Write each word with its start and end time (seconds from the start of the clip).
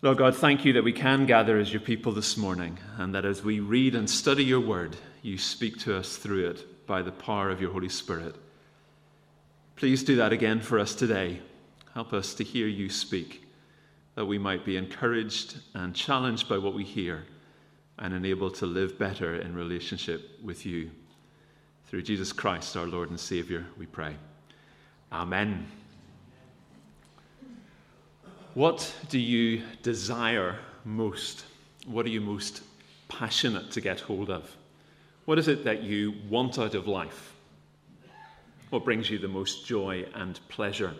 Lord 0.00 0.18
God, 0.18 0.36
thank 0.36 0.64
you 0.64 0.74
that 0.74 0.84
we 0.84 0.92
can 0.92 1.26
gather 1.26 1.58
as 1.58 1.72
your 1.72 1.80
people 1.80 2.12
this 2.12 2.36
morning, 2.36 2.78
and 2.98 3.12
that 3.16 3.24
as 3.24 3.42
we 3.42 3.58
read 3.58 3.96
and 3.96 4.08
study 4.08 4.44
your 4.44 4.60
word, 4.60 4.96
you 5.22 5.36
speak 5.36 5.76
to 5.80 5.96
us 5.96 6.16
through 6.16 6.50
it 6.50 6.86
by 6.86 7.02
the 7.02 7.10
power 7.10 7.50
of 7.50 7.60
your 7.60 7.72
Holy 7.72 7.88
Spirit. 7.88 8.36
Please 9.74 10.04
do 10.04 10.14
that 10.14 10.32
again 10.32 10.60
for 10.60 10.78
us 10.78 10.94
today. 10.94 11.40
Help 11.94 12.12
us 12.12 12.32
to 12.34 12.44
hear 12.44 12.68
you 12.68 12.88
speak, 12.88 13.42
that 14.14 14.26
we 14.26 14.38
might 14.38 14.64
be 14.64 14.76
encouraged 14.76 15.56
and 15.74 15.96
challenged 15.96 16.48
by 16.48 16.58
what 16.58 16.74
we 16.74 16.84
hear, 16.84 17.24
and 17.98 18.14
enabled 18.14 18.54
to 18.54 18.66
live 18.66 19.00
better 19.00 19.34
in 19.34 19.56
relationship 19.56 20.38
with 20.44 20.64
you. 20.64 20.92
Through 21.86 22.02
Jesus 22.02 22.32
Christ, 22.32 22.76
our 22.76 22.86
Lord 22.86 23.10
and 23.10 23.18
Savior, 23.18 23.66
we 23.76 23.86
pray. 23.86 24.14
Amen. 25.10 25.66
What 28.54 28.94
do 29.10 29.18
you 29.18 29.62
desire 29.82 30.56
most? 30.84 31.44
What 31.86 32.06
are 32.06 32.10
you 32.10 32.22
most 32.22 32.62
passionate 33.08 33.70
to 33.72 33.80
get 33.82 34.00
hold 34.00 34.30
of? 34.30 34.56
What 35.26 35.38
is 35.38 35.48
it 35.48 35.64
that 35.64 35.82
you 35.82 36.14
want 36.30 36.58
out 36.58 36.74
of 36.74 36.88
life? 36.88 37.34
What 38.70 38.84
brings 38.84 39.10
you 39.10 39.18
the 39.18 39.28
most 39.28 39.66
joy 39.66 40.06
and 40.14 40.40
pleasure? 40.48 40.94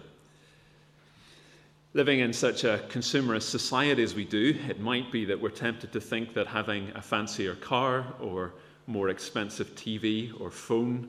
Living 1.94 2.20
in 2.20 2.34
such 2.34 2.64
a 2.64 2.84
consumerist 2.90 3.48
society 3.48 4.02
as 4.02 4.14
we 4.14 4.26
do, 4.26 4.54
it 4.68 4.78
might 4.78 5.10
be 5.10 5.24
that 5.24 5.40
we're 5.40 5.48
tempted 5.48 5.90
to 5.92 6.00
think 6.00 6.34
that 6.34 6.46
having 6.46 6.90
a 6.94 7.02
fancier 7.02 7.54
car 7.54 8.12
or 8.20 8.52
more 8.86 9.08
expensive 9.08 9.74
TV 9.74 10.38
or 10.38 10.50
phone, 10.50 11.08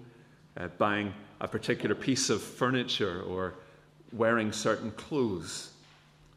uh, 0.55 0.67
buying 0.77 1.13
a 1.41 1.47
particular 1.49 1.95
piece 1.95 2.29
of 2.29 2.41
furniture 2.41 3.23
or 3.23 3.55
wearing 4.13 4.53
certain 4.53 4.91
clothes 4.91 5.71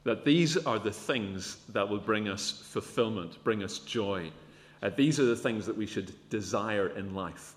that 0.05 0.24
these 0.24 0.56
are 0.56 0.79
the 0.79 0.91
things 0.91 1.59
that 1.69 1.88
will 1.88 1.98
bring 1.98 2.29
us 2.29 2.51
fulfillment, 2.51 3.42
bring 3.45 3.62
us 3.62 3.79
joy. 3.80 4.30
Uh, 4.83 4.91
these 4.97 5.20
are 5.20 5.25
the 5.25 5.36
things 5.36 5.67
that 5.67 5.77
we 5.77 5.86
should 5.86 6.12
desire 6.28 6.89
in 6.89 7.14
life. 7.14 7.55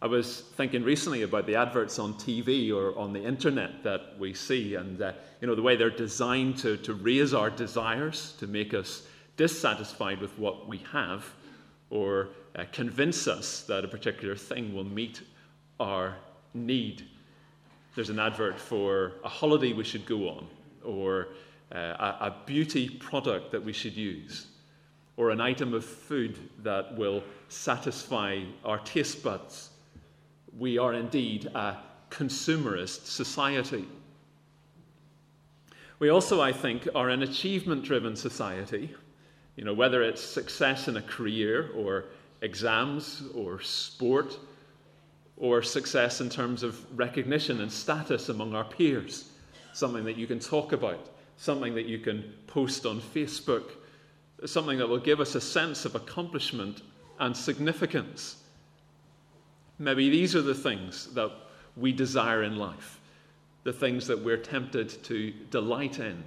I 0.00 0.06
was 0.06 0.42
thinking 0.56 0.84
recently 0.84 1.22
about 1.22 1.46
the 1.46 1.56
adverts 1.56 1.98
on 1.98 2.14
TV 2.14 2.70
or 2.70 2.96
on 2.98 3.12
the 3.14 3.24
internet 3.24 3.82
that 3.82 4.18
we 4.18 4.34
see, 4.34 4.74
and 4.74 5.00
uh, 5.00 5.12
you 5.40 5.46
know 5.48 5.54
the 5.54 5.62
way 5.62 5.74
they're 5.74 5.90
designed 5.90 6.58
to, 6.58 6.76
to 6.78 6.92
raise 6.92 7.32
our 7.32 7.48
desires, 7.48 8.34
to 8.38 8.46
make 8.46 8.74
us 8.74 9.06
dissatisfied 9.38 10.20
with 10.20 10.38
what 10.38 10.68
we 10.68 10.78
have, 10.92 11.24
or 11.88 12.28
uh, 12.56 12.64
convince 12.72 13.26
us 13.26 13.62
that 13.62 13.84
a 13.84 13.88
particular 13.88 14.36
thing 14.36 14.74
will 14.74 14.84
meet 14.84 15.22
our 15.80 16.16
need. 16.52 17.02
There's 17.94 18.10
an 18.10 18.18
advert 18.18 18.58
for 18.58 19.14
a 19.24 19.28
holiday 19.28 19.72
we 19.72 19.84
should 19.84 20.04
go 20.04 20.28
on, 20.28 20.46
or 20.86 21.28
uh, 21.74 21.76
a, 21.78 22.26
a 22.26 22.36
beauty 22.46 22.88
product 22.88 23.50
that 23.50 23.64
we 23.64 23.72
should 23.72 23.96
use, 23.96 24.46
or 25.16 25.30
an 25.30 25.40
item 25.40 25.74
of 25.74 25.84
food 25.84 26.38
that 26.62 26.96
will 26.96 27.22
satisfy 27.48 28.40
our 28.64 28.78
taste 28.78 29.22
buds. 29.22 29.70
We 30.58 30.78
are 30.78 30.94
indeed 30.94 31.46
a 31.54 31.76
consumerist 32.10 33.06
society. 33.06 33.86
We 35.98 36.10
also, 36.10 36.40
I 36.40 36.52
think, 36.52 36.88
are 36.94 37.08
an 37.08 37.22
achievement 37.22 37.84
driven 37.84 38.16
society. 38.16 38.94
You 39.56 39.64
know, 39.64 39.74
whether 39.74 40.02
it's 40.02 40.22
success 40.22 40.88
in 40.88 40.98
a 40.98 41.02
career 41.02 41.70
or 41.74 42.04
exams 42.42 43.22
or 43.34 43.60
sport 43.60 44.38
or 45.38 45.62
success 45.62 46.20
in 46.20 46.28
terms 46.28 46.62
of 46.62 46.84
recognition 46.98 47.60
and 47.60 47.72
status 47.72 48.28
among 48.28 48.54
our 48.54 48.64
peers 48.64 49.30
something 49.76 50.04
that 50.04 50.16
you 50.16 50.26
can 50.26 50.40
talk 50.40 50.72
about, 50.72 51.10
something 51.36 51.74
that 51.74 51.84
you 51.84 51.98
can 51.98 52.32
post 52.46 52.86
on 52.86 52.98
Facebook, 52.98 53.72
something 54.46 54.78
that 54.78 54.88
will 54.88 54.98
give 54.98 55.20
us 55.20 55.34
a 55.34 55.40
sense 55.40 55.84
of 55.84 55.94
accomplishment 55.94 56.80
and 57.20 57.36
significance. 57.36 58.36
Maybe 59.78 60.08
these 60.08 60.34
are 60.34 60.40
the 60.40 60.54
things 60.54 61.12
that 61.12 61.30
we 61.76 61.92
desire 61.92 62.42
in 62.42 62.56
life, 62.56 62.98
the 63.64 63.72
things 63.72 64.06
that 64.06 64.24
we're 64.24 64.38
tempted 64.38 64.88
to 65.04 65.30
delight 65.50 65.98
in. 65.98 66.24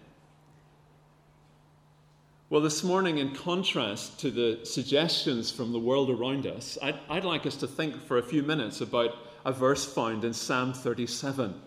Well, 2.52 2.62
this 2.62 2.84
morning, 2.84 3.18
in 3.18 3.34
contrast 3.34 4.20
to 4.20 4.30
the 4.30 4.64
suggestions 4.64 5.50
from 5.50 5.72
the 5.72 5.80
world 5.80 6.12
around 6.12 6.46
us, 6.46 6.78
I'd, 6.84 7.00
I'd, 7.10 7.26
like 7.26 7.48
us 7.48 7.56
to 7.58 7.68
think 7.68 8.00
for 8.04 8.20
a 8.20 8.24
few 8.24 8.44
minutes 8.44 8.82
about 8.82 9.16
a 9.44 9.52
verse 9.52 9.92
found 9.92 10.24
in 10.24 10.34
Psalm 10.34 10.74
37 10.74 11.62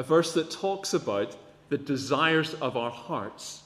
a 0.00 0.02
verse 0.02 0.32
that 0.32 0.50
talks 0.50 0.94
about 0.94 1.36
the 1.68 1.76
desires 1.76 2.54
of 2.54 2.74
our 2.74 2.90
hearts 2.90 3.64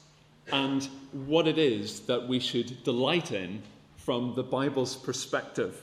and 0.50 0.88
what 1.12 1.46
it 1.46 1.58
is 1.58 2.00
that 2.00 2.26
we 2.26 2.40
should 2.40 2.82
delight 2.82 3.30
in 3.30 3.62
from 3.98 4.34
the 4.34 4.42
Bible's 4.42 4.96
perspective. 4.96 5.80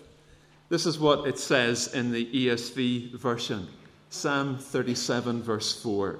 This 0.68 0.86
is 0.86 1.00
what 1.00 1.26
it 1.26 1.40
says 1.40 1.94
in 1.94 2.12
the 2.12 2.26
ESV 2.26 3.14
version 3.14 3.66
Psalm 4.10 4.58
37, 4.58 5.42
verse 5.42 5.82
4. 5.82 6.20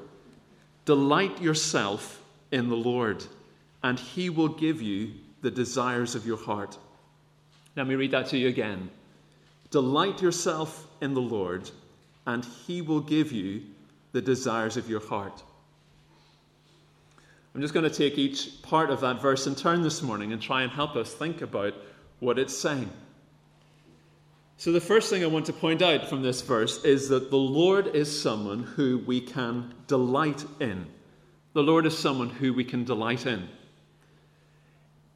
Delight 0.86 1.42
yourself 1.42 2.24
in 2.54 2.70
the 2.70 2.76
Lord, 2.78 3.26
and 3.84 4.00
he 4.00 4.30
will 4.30 4.48
give 4.48 4.82
you 4.82 5.12
the 5.42 5.52
desires 5.52 6.16
of 6.16 6.26
your 6.26 6.38
heart. 6.38 6.78
Let 7.76 7.86
me 7.86 7.96
read 7.96 8.12
that 8.12 8.28
to 8.28 8.38
you 8.38 8.48
again. 8.48 8.92
Delight 9.72 10.22
yourself 10.22 10.88
in 11.02 11.14
the 11.14 11.20
Lord, 11.20 11.70
and 12.26 12.46
he 12.46 12.82
will 12.82 13.02
give 13.02 13.34
you 13.34 13.64
the 14.12 14.22
desires 14.22 14.78
of 14.78 14.90
your 14.90 15.00
heart. 15.00 15.44
I'm 17.54 17.62
just 17.62 17.74
going 17.74 17.90
to 17.90 17.96
take 17.96 18.18
each 18.18 18.62
part 18.62 18.90
of 18.90 19.02
that 19.02 19.22
verse 19.22 19.46
in 19.46 19.56
turn 19.56 19.82
this 19.82 20.02
morning 20.02 20.32
and 20.32 20.42
try 20.42 20.64
and 20.64 20.72
help 20.72 20.96
us 20.96 21.14
think 21.14 21.42
about 21.42 21.74
what 22.20 22.40
it's 22.40 22.58
saying. 22.58 22.90
So, 24.58 24.72
the 24.72 24.80
first 24.80 25.10
thing 25.10 25.24
I 25.24 25.28
want 25.28 25.48
to 25.48 25.54
point 25.54 25.82
out 25.82 26.08
from 26.08 26.22
this 26.22 26.42
verse 26.42 26.84
is 26.86 27.10
that 27.10 27.32
the 27.32 27.38
Lord 27.38 27.88
is 27.96 28.22
someone 28.22 28.64
who 28.64 29.00
we 29.00 29.20
can 29.20 29.74
delight 29.88 30.46
in. 30.60 30.86
The 31.54 31.64
Lord 31.64 31.86
is 31.86 31.98
someone 31.98 32.30
who 32.30 32.54
we 32.54 32.64
can 32.64 32.86
delight 32.86 33.26
in. 33.26 33.50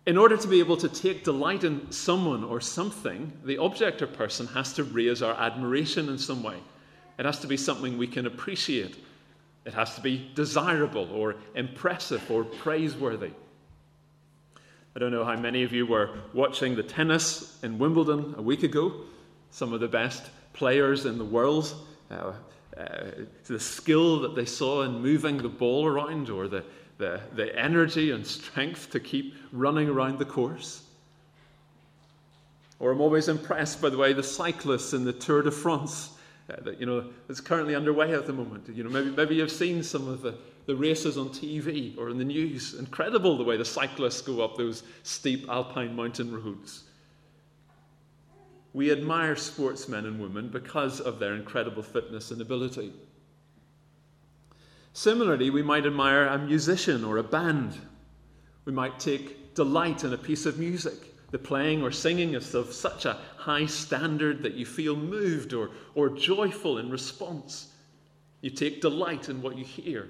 In 0.06 0.18
order 0.18 0.36
to 0.36 0.48
be 0.48 0.60
able 0.60 0.78
to 0.78 0.90
take 0.90 1.24
delight 1.24 1.64
in 1.64 1.92
someone 1.92 2.44
or 2.44 2.60
something, 2.60 3.32
the 3.44 3.60
object 3.60 4.02
or 4.02 4.08
person 4.08 4.48
has 4.48 4.74
to 4.74 4.84
raise 4.84 5.22
our 5.22 5.36
admiration 5.36 6.10
in 6.10 6.18
some 6.18 6.44
way. 6.44 6.58
It 7.18 7.26
has 7.26 7.40
to 7.40 7.48
be 7.48 7.58
something 7.58 7.98
we 7.98 8.08
can 8.08 8.26
appreciate. 8.26 8.98
It 9.66 9.74
has 9.74 9.96
to 9.96 10.02
be 10.02 10.30
desirable 10.36 11.10
or 11.12 11.36
impressive 11.56 12.30
or 12.30 12.44
praiseworthy. 12.44 13.32
I 14.96 15.00
don't 15.00 15.12
know 15.12 15.26
how 15.26 15.36
many 15.36 15.64
of 15.64 15.74
you 15.74 15.86
were 15.86 16.10
watching 16.34 16.76
the 16.76 16.84
tennis 16.84 17.60
in 17.64 17.78
Wimbledon 17.78 18.36
a 18.38 18.42
week 18.42 18.64
ago. 18.64 18.94
Some 19.50 19.74
of 19.74 19.80
the 19.80 19.88
best 19.88 20.30
players 20.54 21.06
in 21.06 21.18
the 21.18 21.26
world. 21.26 21.74
Uh, 22.10 22.34
uh, 22.78 23.12
the 23.46 23.60
skill 23.60 24.20
that 24.20 24.36
they 24.36 24.46
saw 24.46 24.84
in 24.84 25.02
moving 25.02 25.38
the 25.38 25.50
ball 25.50 25.86
around, 25.86 26.30
or 26.30 26.48
the, 26.48 26.64
the, 26.98 27.22
the 27.34 27.58
energy 27.58 28.12
and 28.12 28.26
strength 28.26 28.90
to 28.92 29.00
keep 29.00 29.34
running 29.52 29.88
around 29.88 30.20
the 30.20 30.26
course. 30.26 30.84
Or 32.80 32.92
I'm 32.92 33.00
always 33.00 33.30
impressed 33.30 33.82
by 33.82 33.90
the 33.90 33.98
way 33.98 34.12
the 34.12 34.24
cyclists 34.24 34.94
in 34.94 35.06
the 35.06 35.14
Tour 35.14 35.42
de 35.42 35.52
France 35.52 36.12
uh, 36.50 36.56
that 36.62 36.80
you 36.80 36.86
know 36.86 37.06
is 37.28 37.42
currently 37.42 37.76
underway 37.76 38.14
at 38.14 38.26
the 38.26 38.34
moment. 38.34 38.70
You 38.70 38.84
know, 38.84 38.90
maybe 38.90 39.12
maybe 39.12 39.36
you've 39.36 39.52
seen 39.52 39.82
some 39.82 40.08
of 40.08 40.22
the, 40.22 40.36
the 40.68 40.76
races 40.76 41.18
on 41.18 41.30
TV 41.30 41.98
or 41.98 42.10
in 42.10 42.18
the 42.18 42.26
news. 42.26 42.76
Incredible 42.76 43.38
the 43.38 43.44
way 43.44 43.58
the 43.58 43.66
cyclists 43.66 44.22
go 44.22 44.42
up 44.42 44.56
those 44.56 44.84
steep 45.04 45.50
alpine 45.50 45.96
mountain 45.96 46.32
roads. 46.32 46.84
We 48.74 48.92
admire 48.92 49.36
sportsmen 49.38 50.06
and 50.06 50.20
women 50.20 50.50
because 50.50 51.00
of 51.00 51.18
their 51.18 51.36
incredible 51.36 51.82
fitness 51.82 52.32
and 52.32 52.42
ability. 52.42 52.92
Similarly, 54.92 55.50
we 55.50 55.64
might 55.64 55.86
admire 55.86 56.28
a 56.28 56.38
musician 56.38 57.04
or 57.04 57.18
a 57.18 57.24
band. 57.24 57.78
We 58.66 58.72
might 58.72 59.00
take 59.00 59.56
delight 59.56 60.04
in 60.04 60.14
a 60.14 60.18
piece 60.18 60.46
of 60.46 60.60
music 60.60 61.15
the 61.32 61.40
playing 61.40 61.82
or 61.82 61.92
singing 61.92 62.34
is 62.34 62.54
of 62.54 62.74
such 62.74 63.06
a 63.06 63.18
high 63.38 63.66
standard 63.66 64.44
that 64.44 64.54
you 64.54 64.66
feel 64.66 64.96
moved 64.96 65.54
or, 65.54 65.72
or 65.94 66.10
joyful 66.10 66.78
in 66.78 66.90
response. 66.90 67.68
You 68.42 68.52
take 68.52 68.82
delight 68.82 69.30
in 69.30 69.42
what 69.42 69.58
you 69.58 69.66
hear 69.66 70.08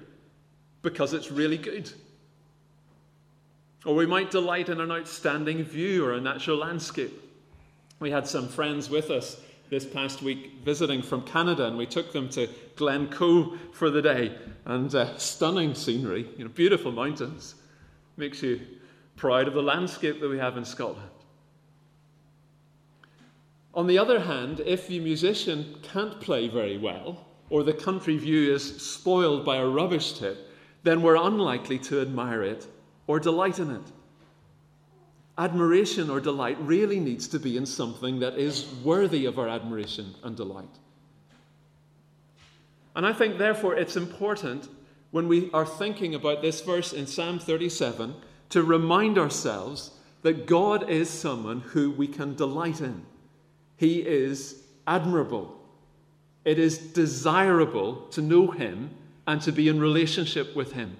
because 0.82 1.12
it's 1.12 1.30
really 1.30 1.58
good. 1.58 1.90
Or 3.84 3.94
we 3.94 4.06
might 4.06 4.30
delight 4.30 4.68
in 4.68 4.80
an 4.80 4.90
outstanding 4.90 5.62
view 5.62 6.04
or 6.04 6.14
a 6.14 6.20
natural 6.20 6.58
landscape. 6.58 7.12
We 8.00 8.10
had 8.10 8.26
some 8.26 8.48
friends 8.48 8.90
with 8.90 9.10
us 9.10 9.40
this 9.70 9.84
past 9.84 10.22
week 10.22 10.52
visiting 10.64 11.02
from 11.02 11.22
Canada, 11.22 11.66
and 11.66 11.76
we 11.76 11.86
took 11.86 12.12
them 12.12 12.28
to 12.30 12.48
Glencoe 12.76 13.56
for 13.72 13.90
the 13.90 14.02
day. 14.02 14.36
And 14.64 14.94
uh, 14.94 15.16
stunning 15.18 15.74
scenery, 15.74 16.28
you 16.36 16.44
know, 16.44 16.50
beautiful 16.50 16.92
mountains. 16.92 17.54
Makes 18.16 18.42
you 18.42 18.60
proud 19.16 19.48
of 19.48 19.54
the 19.54 19.62
landscape 19.62 20.20
that 20.20 20.28
we 20.28 20.38
have 20.38 20.56
in 20.56 20.64
Scotland. 20.64 21.10
On 23.74 23.86
the 23.86 23.98
other 23.98 24.20
hand, 24.20 24.60
if 24.60 24.88
the 24.88 25.00
musician 25.00 25.76
can't 25.82 26.20
play 26.20 26.48
very 26.48 26.78
well, 26.78 27.26
or 27.50 27.62
the 27.62 27.72
country 27.72 28.16
view 28.16 28.54
is 28.54 28.82
spoiled 28.82 29.44
by 29.44 29.56
a 29.56 29.66
rubbish 29.66 30.14
tip, 30.14 30.50
then 30.82 31.02
we're 31.02 31.16
unlikely 31.16 31.78
to 31.78 32.00
admire 32.00 32.42
it 32.42 32.66
or 33.06 33.20
delight 33.20 33.58
in 33.58 33.70
it. 33.70 33.92
Admiration 35.38 36.08
or 36.08 36.20
delight 36.20 36.56
really 36.60 36.98
needs 36.98 37.28
to 37.28 37.38
be 37.38 37.56
in 37.56 37.66
something 37.66 38.20
that 38.20 38.38
is 38.38 38.66
worthy 38.82 39.26
of 39.26 39.38
our 39.38 39.48
admiration 39.48 40.14
and 40.24 40.36
delight. 40.36 40.78
And 42.94 43.04
I 43.04 43.12
think, 43.12 43.36
therefore, 43.36 43.76
it's 43.76 43.96
important 43.96 44.68
when 45.10 45.28
we 45.28 45.50
are 45.52 45.66
thinking 45.66 46.14
about 46.14 46.40
this 46.40 46.62
verse 46.62 46.94
in 46.94 47.06
Psalm 47.06 47.38
37 47.38 48.14
to 48.50 48.62
remind 48.62 49.18
ourselves 49.18 49.90
that 50.22 50.46
God 50.46 50.88
is 50.88 51.08
someone 51.08 51.60
who 51.60 51.90
we 51.90 52.08
can 52.08 52.34
delight 52.34 52.80
in. 52.80 53.04
He 53.76 54.00
is 54.00 54.62
admirable. 54.86 55.56
It 56.44 56.58
is 56.58 56.78
desirable 56.78 58.06
to 58.12 58.22
know 58.22 58.48
Him 58.48 58.90
and 59.26 59.40
to 59.42 59.52
be 59.52 59.68
in 59.68 59.80
relationship 59.80 60.54
with 60.54 60.72
Him. 60.72 60.96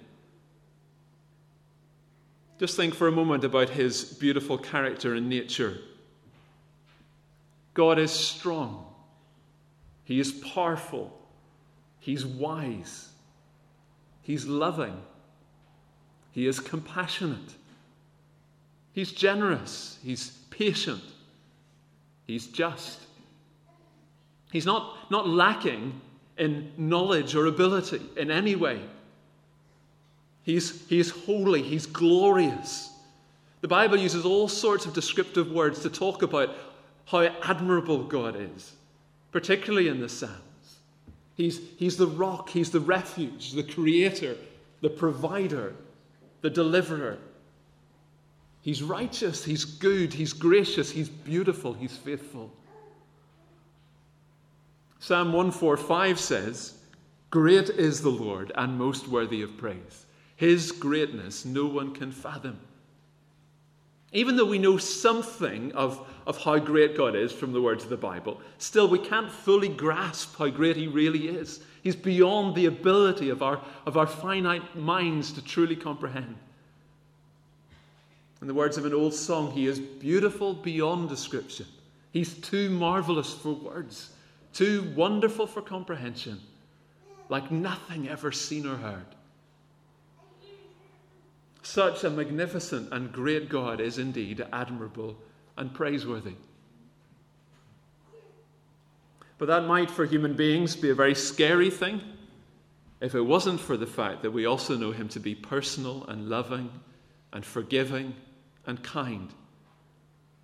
Just 2.58 2.76
think 2.76 2.94
for 2.94 3.06
a 3.06 3.12
moment 3.12 3.44
about 3.44 3.70
His 3.70 4.04
beautiful 4.04 4.58
character 4.58 5.14
and 5.14 5.28
nature. 5.28 5.78
God 7.75 7.99
is 7.99 8.10
strong, 8.10 8.87
He 10.04 10.19
is 10.19 10.32
powerful, 10.32 11.16
He's 12.00 12.25
wise, 12.25 13.10
He's 14.22 14.46
loving, 14.46 14.96
He 16.37 16.47
is 16.47 16.61
compassionate, 16.61 17.55
He's 18.93 19.11
generous, 19.11 19.99
He's 20.05 20.33
patient, 20.50 21.03
He's 22.27 22.47
just. 22.47 23.00
He's 24.53 24.67
not, 24.67 25.11
not 25.11 25.27
lacking 25.27 25.99
in 26.37 26.71
knowledge 26.77 27.35
or 27.35 27.47
ability 27.47 28.03
in 28.17 28.31
any 28.31 28.55
way. 28.55 28.81
He's, 30.43 30.87
he's 30.88 31.11
holy, 31.11 31.62
he's 31.62 31.87
glorious. 31.87 32.91
The 33.62 33.69
Bible 33.69 33.97
uses 33.97 34.25
all 34.25 34.47
sorts 34.47 34.85
of 34.85 34.93
descriptive 34.93 35.50
words 35.50 35.81
to 35.83 35.91
talk 35.91 36.23
about 36.23 36.55
how 37.06 37.21
admirable 37.21 38.05
God 38.05 38.37
is, 38.38 38.75
particularly 39.33 39.88
in 39.88 40.00
the 40.00 40.09
Psalms. 40.09 40.37
He's, 41.35 41.61
he's 41.79 41.97
the 41.97 42.06
rock, 42.06 42.50
he's 42.50 42.71
the 42.71 42.81
refuge, 42.81 43.53
the 43.53 43.62
creator, 43.62 44.37
the 44.83 44.91
provider, 44.91 45.75
the 46.41 46.50
deliverer. 46.50 47.19
He's 48.62 48.83
righteous, 48.83 49.44
he's 49.44 49.65
good, 49.65 50.12
he's 50.12 50.33
gracious, 50.33 50.91
he's 50.91 51.09
beautiful, 51.09 51.73
he's 51.73 51.97
faithful. 51.97 52.50
Psalm 54.99 55.29
145 55.29 56.19
says, 56.19 56.75
Great 57.31 57.71
is 57.71 58.03
the 58.03 58.09
Lord 58.09 58.50
and 58.56 58.79
most 58.79 59.09
worthy 59.09 59.43
of 59.43 59.56
praise. 59.56 60.06
His 60.37 60.73
greatness 60.73 61.44
no 61.44 61.67
one 61.67 61.94
can 61.94 62.11
fathom. 62.11 62.59
Even 64.12 64.37
though 64.37 64.47
we 64.47 64.59
know 64.59 64.79
something 64.79 65.73
of, 65.73 66.06
of 66.27 66.43
how 66.43 66.59
great 66.59 66.97
God 66.97 67.15
is 67.15 67.33
from 67.33 67.53
the 67.53 67.61
words 67.61 67.85
of 67.85 67.91
the 67.91 67.97
Bible, 67.97 68.41
still 68.59 68.88
we 68.88 68.99
can't 68.99 69.31
fully 69.31 69.69
grasp 69.69 70.37
how 70.38 70.49
great 70.49 70.77
He 70.77 70.87
really 70.87 71.29
is. 71.29 71.61
He's 71.87 71.94
beyond 71.94 72.56
the 72.56 72.67
ability 72.67 73.29
of 73.29 73.44
our, 73.44 73.61
of 73.87 73.97
our 73.97 74.09
finite 74.09 74.75
minds 74.75 75.31
to 75.35 75.41
truly 75.41 75.77
comprehend. 75.77 76.35
In 78.41 78.49
the 78.49 78.55
words 78.55 78.77
of 78.77 78.85
an 78.87 78.93
old 78.93 79.15
song, 79.15 79.53
He 79.53 79.69
is 79.69 79.79
beautiful 79.79 80.53
beyond 80.53 81.09
description. 81.09 81.67
He's 82.11 82.35
too 82.35 82.71
marvelous 82.71 83.33
for 83.35 83.53
words, 83.53 84.11
too 84.53 84.93
wonderful 84.97 85.47
for 85.47 85.62
comprehension, 85.62 86.41
like 87.29 87.53
nothing 87.53 88.09
ever 88.09 88.33
seen 88.33 88.67
or 88.67 88.75
heard. 88.79 89.06
Such 91.62 92.03
a 92.03 92.11
magnificent 92.11 92.93
and 92.93 93.12
great 93.12 93.49
God 93.49 93.81
is 93.81 93.99
indeed 93.99 94.44
admirable 94.53 95.17
and 95.56 95.73
praiseworthy. 95.73 96.35
But 99.38 99.47
that 99.47 99.65
might, 99.65 99.91
for 99.91 100.05
human 100.06 100.35
beings, 100.35 100.77
be 100.77 100.91
a 100.91 100.94
very 100.94 101.15
scary 101.15 101.71
thing 101.71 102.00
if 103.00 103.15
it 103.15 103.21
wasn't 103.21 103.61
for 103.61 103.77
the 103.77 103.87
fact 103.87 104.23
that 104.23 104.31
we 104.31 104.47
also 104.47 104.77
know 104.77 104.93
Him 104.93 105.09
to 105.11 105.21
be 105.21 105.35
personal 105.35 106.05
and 106.09 106.29
loving 106.29 106.71
and 107.33 107.44
forgiving 107.44 108.15
and 108.67 108.83
kind. 108.83 109.31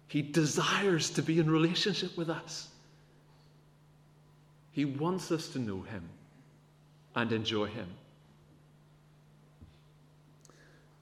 He 0.09 0.21
desires 0.21 1.09
to 1.11 1.23
be 1.23 1.39
in 1.39 1.50
relationship 1.50 2.17
with 2.19 2.29
us. 2.29 2.69
He 4.73 4.85
wants 4.85 5.33
us 5.33 5.49
to 5.49 5.59
know 5.59 5.83
Him 5.83 6.09
and 7.15 7.33
enjoy 7.33 7.67
Him. 7.67 7.89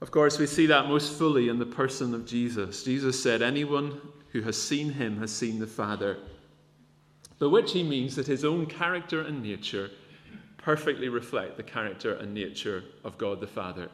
Of 0.01 0.11
course, 0.11 0.39
we 0.39 0.47
see 0.47 0.67
that 0.67 0.89
most 0.89 1.13
fully 1.13 1.49
in 1.49 1.59
the 1.59 1.67
person 1.67 2.15
of 2.15 2.25
Jesus. 2.25 2.85
Jesus 2.85 3.23
said, 3.23 3.43
Anyone 3.43 4.01
who 4.33 4.41
has 4.43 4.61
seen 4.61 4.91
him 4.91 5.19
has 5.19 5.31
seen 5.31 5.59
the 5.59 5.67
Father. 5.67 6.19
By 7.41 7.47
which 7.47 7.73
he 7.73 7.83
means 7.83 8.15
that 8.17 8.27
his 8.27 8.45
own 8.45 8.67
character 8.67 9.23
and 9.23 9.43
nature 9.43 9.91
perfectly 10.59 11.09
reflect 11.09 11.57
the 11.57 11.63
character 11.63 12.15
and 12.15 12.35
nature 12.35 12.85
of 13.03 13.17
God 13.17 13.41
the 13.41 13.47
Father. 13.47 13.89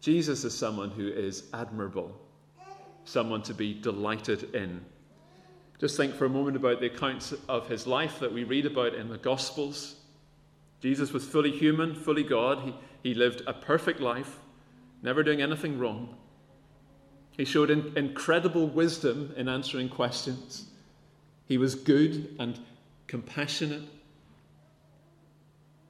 Jesus 0.00 0.44
is 0.44 0.56
someone 0.56 0.90
who 0.90 1.08
is 1.08 1.44
admirable, 1.54 2.14
someone 3.06 3.42
to 3.44 3.54
be 3.54 3.72
delighted 3.72 4.54
in. 4.54 4.84
Just 5.80 5.96
think 5.96 6.14
for 6.14 6.26
a 6.26 6.30
moment 6.30 6.58
about 6.58 6.78
the 6.78 6.86
accounts 6.86 7.32
of 7.48 7.68
his 7.68 7.86
life 7.86 8.20
that 8.20 8.32
we 8.32 8.44
read 8.44 8.66
about 8.66 8.94
in 8.94 9.08
the 9.08 9.16
Gospels. 9.16 9.96
Jesus 10.80 11.10
was 11.10 11.24
fully 11.24 11.50
human, 11.50 11.94
fully 11.94 12.22
God. 12.22 12.60
He, 12.60 12.74
he 13.02 13.14
lived 13.14 13.42
a 13.46 13.54
perfect 13.54 14.00
life 14.00 14.38
never 15.02 15.22
doing 15.22 15.40
anything 15.40 15.78
wrong. 15.78 16.16
He 17.32 17.46
showed 17.46 17.70
in, 17.70 17.96
incredible 17.96 18.66
wisdom 18.66 19.32
in 19.36 19.48
answering 19.48 19.88
questions. 19.88 20.66
He 21.46 21.58
was 21.58 21.74
good 21.74 22.34
and 22.38 22.58
compassionate. 23.06 23.82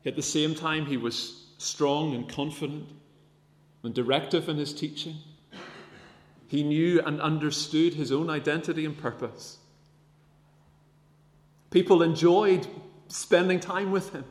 At 0.04 0.16
the 0.16 0.22
same 0.22 0.54
time, 0.54 0.86
he 0.86 0.96
was 0.96 1.46
strong 1.58 2.14
and 2.14 2.28
confident 2.28 2.88
and 3.82 3.94
directive 3.94 4.48
in 4.48 4.56
his 4.56 4.72
teaching. 4.72 5.16
He 6.48 6.62
knew 6.62 7.00
and 7.00 7.20
understood 7.20 7.94
his 7.94 8.12
own 8.12 8.30
identity 8.30 8.84
and 8.84 8.96
purpose. 8.96 9.58
People 11.70 12.02
enjoyed 12.02 12.66
spending 13.08 13.60
time 13.60 13.90
with 13.90 14.12
him. 14.12 14.24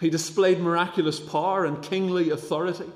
He 0.00 0.10
displayed 0.10 0.60
miraculous 0.60 1.20
power 1.20 1.64
and 1.64 1.82
kingly 1.82 2.30
authority. 2.30 2.90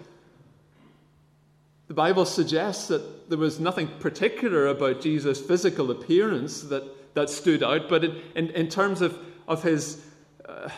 The 1.89 1.95
Bible 1.95 2.25
suggests 2.25 2.89
that 2.89 3.31
there 3.31 3.39
was 3.39 3.61
nothing 3.61 3.89
particular 4.01 4.67
about 4.67 5.01
Jesus' 5.01 5.41
physical 5.41 5.91
appearance 5.91 6.63
that, 6.63 7.15
that 7.15 7.31
stood 7.31 7.63
out, 7.63 7.89
but 7.89 8.05
in, 8.05 8.21
in, 8.35 8.51
in 8.51 8.69
terms 8.69 9.01
of, 9.03 9.19
of 9.47 9.63
his 9.63 10.05
uh, 10.49 10.69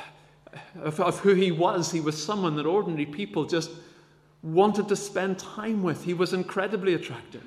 of, 0.83 1.01
of 1.01 1.19
who 1.21 1.35
he 1.35 1.51
was, 1.51 1.91
he 1.93 2.01
was 2.01 2.23
someone 2.23 2.57
that 2.57 2.67
ordinary 2.67 3.07
people 3.07 3.45
just 3.45 3.71
wanted 4.43 4.89
to 4.89 4.97
spend 4.97 5.39
time 5.39 5.83
with. 5.83 6.05
He 6.05 6.15
was 6.15 6.33
incredibly 6.33 6.95
attractive. 6.95 7.47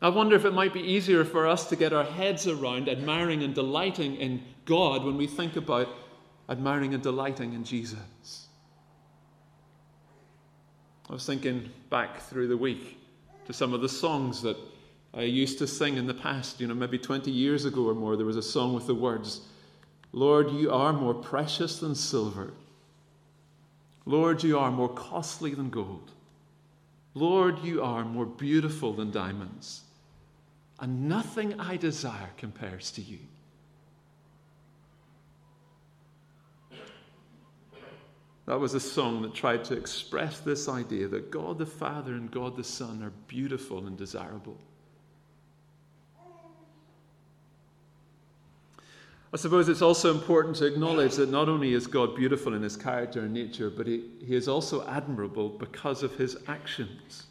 I 0.00 0.10
wonder 0.10 0.36
if 0.36 0.44
it 0.44 0.52
might 0.52 0.72
be 0.72 0.80
easier 0.80 1.24
for 1.24 1.46
us 1.46 1.68
to 1.70 1.76
get 1.76 1.92
our 1.92 2.04
heads 2.04 2.46
around 2.46 2.88
admiring 2.88 3.42
and 3.42 3.54
delighting 3.54 4.16
in 4.16 4.42
God 4.64 5.04
when 5.04 5.16
we 5.16 5.26
think 5.26 5.56
about 5.56 5.88
admiring 6.48 6.94
and 6.94 7.02
delighting 7.02 7.52
in 7.52 7.64
Jesus. 7.64 8.47
I 11.08 11.12
was 11.12 11.24
thinking 11.24 11.70
back 11.90 12.20
through 12.20 12.48
the 12.48 12.56
week 12.56 12.98
to 13.46 13.52
some 13.52 13.72
of 13.72 13.80
the 13.80 13.88
songs 13.88 14.42
that 14.42 14.56
I 15.14 15.22
used 15.22 15.58
to 15.58 15.66
sing 15.66 15.96
in 15.96 16.06
the 16.06 16.14
past. 16.14 16.60
You 16.60 16.66
know, 16.66 16.74
maybe 16.74 16.98
20 16.98 17.30
years 17.30 17.64
ago 17.64 17.88
or 17.88 17.94
more, 17.94 18.16
there 18.16 18.26
was 18.26 18.36
a 18.36 18.42
song 18.42 18.74
with 18.74 18.86
the 18.86 18.94
words, 18.94 19.40
Lord, 20.12 20.50
you 20.50 20.70
are 20.70 20.92
more 20.92 21.14
precious 21.14 21.78
than 21.78 21.94
silver. 21.94 22.52
Lord, 24.04 24.42
you 24.42 24.58
are 24.58 24.70
more 24.70 24.88
costly 24.88 25.54
than 25.54 25.70
gold. 25.70 26.12
Lord, 27.14 27.58
you 27.64 27.82
are 27.82 28.04
more 28.04 28.26
beautiful 28.26 28.92
than 28.92 29.10
diamonds 29.10 29.82
and 30.80 31.08
nothing 31.08 31.58
I 31.60 31.76
desire 31.76 32.30
compares 32.36 32.90
to 32.92 33.02
you. 33.02 33.18
That 38.48 38.58
was 38.58 38.72
a 38.72 38.80
song 38.80 39.20
that 39.20 39.34
tried 39.34 39.62
to 39.66 39.76
express 39.76 40.40
this 40.40 40.70
idea 40.70 41.06
that 41.08 41.30
God 41.30 41.58
the 41.58 41.66
Father 41.66 42.14
and 42.14 42.30
God 42.30 42.56
the 42.56 42.64
Son 42.64 43.02
are 43.02 43.12
beautiful 43.26 43.86
and 43.86 43.94
desirable. 43.94 44.56
I 49.34 49.36
suppose 49.36 49.68
it's 49.68 49.82
also 49.82 50.10
important 50.14 50.56
to 50.56 50.64
acknowledge 50.64 51.16
that 51.16 51.28
not 51.28 51.50
only 51.50 51.74
is 51.74 51.86
God 51.86 52.16
beautiful 52.16 52.54
in 52.54 52.62
his 52.62 52.74
character 52.74 53.20
and 53.20 53.34
nature, 53.34 53.68
but 53.68 53.86
he, 53.86 54.04
he 54.24 54.34
is 54.34 54.48
also 54.48 54.88
admirable 54.88 55.50
because 55.50 56.02
of 56.02 56.16
his 56.16 56.38
actions. 56.48 57.26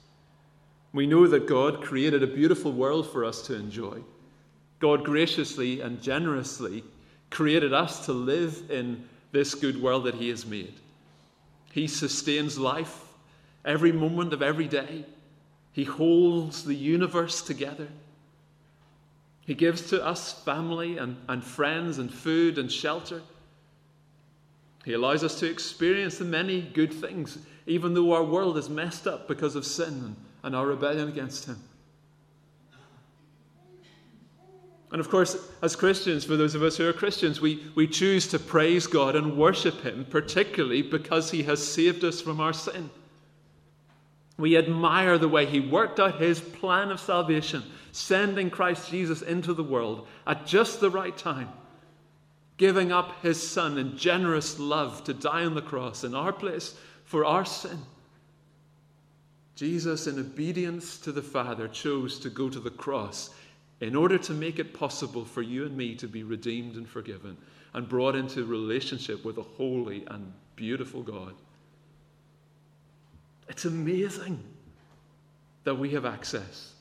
We 0.93 1.07
know 1.07 1.25
that 1.25 1.47
God 1.47 1.81
created 1.81 2.21
a 2.21 2.27
beautiful 2.27 2.71
world 2.71 3.11
for 3.11 3.25
us 3.25 3.41
to 3.47 3.55
enjoy. 3.55 4.01
God 4.77 5.03
graciously 5.03 5.81
and 5.81 5.99
generously 5.99 6.83
created 7.31 7.73
us 7.73 8.05
to 8.05 8.13
live 8.13 8.69
in 8.69 9.09
this 9.31 9.55
good 9.55 9.81
world 9.81 10.03
that 10.03 10.13
He 10.13 10.29
has 10.29 10.45
made. 10.45 10.75
He 11.71 11.87
sustains 11.87 12.57
life 12.57 13.03
every 13.63 13.91
moment 13.91 14.33
of 14.33 14.41
every 14.41 14.67
day. 14.67 15.05
He 15.73 15.83
holds 15.83 16.63
the 16.63 16.75
universe 16.75 17.41
together. 17.41 17.87
He 19.41 19.53
gives 19.53 19.89
to 19.89 20.05
us 20.05 20.33
family 20.43 20.97
and, 20.97 21.17
and 21.29 21.43
friends 21.43 21.99
and 21.99 22.13
food 22.13 22.57
and 22.57 22.71
shelter. 22.71 23.21
He 24.83 24.93
allows 24.93 25.23
us 25.23 25.39
to 25.39 25.49
experience 25.49 26.17
the 26.17 26.25
many 26.25 26.61
good 26.61 26.93
things, 26.93 27.37
even 27.65 27.93
though 27.93 28.13
our 28.13 28.23
world 28.23 28.57
is 28.57 28.69
messed 28.69 29.05
up 29.05 29.27
because 29.27 29.55
of 29.55 29.65
sin 29.65 30.15
and, 30.43 30.55
our 30.55 30.65
rebellion 30.65 31.09
against 31.09 31.45
Him. 31.45 31.57
And 34.91 35.01
of 35.01 35.09
course, 35.09 35.35
as 35.61 35.75
Christians, 35.75 36.23
for 36.23 36.37
those 36.37 36.55
of 36.55 36.63
us 36.63 36.77
who 36.77 36.87
are 36.87 36.93
Christians, 36.93 37.41
we, 37.41 37.67
we 37.75 37.87
choose 37.87 38.27
to 38.27 38.39
praise 38.39 38.87
God 38.87 39.15
and 39.15 39.37
worship 39.37 39.81
Him, 39.81 40.05
particularly 40.09 40.81
because 40.81 41.29
He 41.31 41.43
has 41.43 41.65
saved 41.65 42.03
us 42.05 42.21
from 42.21 42.39
our 42.39 42.53
sin. 42.53 42.89
We 44.37 44.55
admire 44.55 45.17
the 45.17 45.27
way 45.27 45.45
He 45.45 45.59
worked 45.59 45.99
out 45.99 46.21
His 46.21 46.39
plan 46.39 46.89
of 46.89 47.01
salvation, 47.01 47.63
sending 47.91 48.49
Christ 48.49 48.89
Jesus 48.89 49.21
into 49.21 49.53
the 49.53 49.63
world 49.63 50.07
at 50.25 50.45
just 50.45 50.79
the 50.79 50.91
right 50.91 51.17
time, 51.17 51.49
giving 52.55 52.93
up 52.93 53.21
His 53.21 53.45
Son 53.45 53.77
in 53.77 53.97
generous 53.97 54.57
love 54.57 55.03
to 55.03 55.13
die 55.13 55.43
on 55.43 55.55
the 55.55 55.61
cross 55.61 56.05
in 56.05 56.15
our 56.15 56.31
place 56.31 56.75
for 57.03 57.25
our 57.25 57.43
sin. 57.43 57.79
Jesus, 59.55 60.07
in 60.07 60.19
obedience 60.19 60.97
to 60.99 61.11
the 61.11 61.21
Father, 61.21 61.67
chose 61.67 62.19
to 62.19 62.29
go 62.29 62.47
to 62.47 62.59
the 62.59 62.69
cross 62.69 63.31
in 63.79 63.95
order 63.95 64.17
to 64.17 64.33
make 64.33 64.59
it 64.59 64.73
possible 64.73 65.23
for 65.23 65.41
you 65.41 65.65
and 65.65 65.77
me 65.77 65.95
to 65.95 66.07
be 66.07 66.23
redeemed 66.23 66.75
and 66.75 66.89
forgiven 66.89 67.37
and 67.73 67.87
brought 67.87 68.15
into 68.15 68.43
relationship 68.43 69.23
with 69.23 69.37
a 69.37 69.43
holy 69.43 70.03
and 70.07 70.33
beautiful 70.55 71.03
God. 71.03 71.35
It's 73.47 73.65
amazing 73.65 74.43
that 75.63 75.75
we 75.75 75.91
have 75.91 76.05
access 76.05 76.73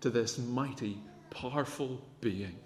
to 0.00 0.10
this 0.10 0.38
mighty, 0.38 0.98
powerful 1.30 2.00
being. 2.20 2.56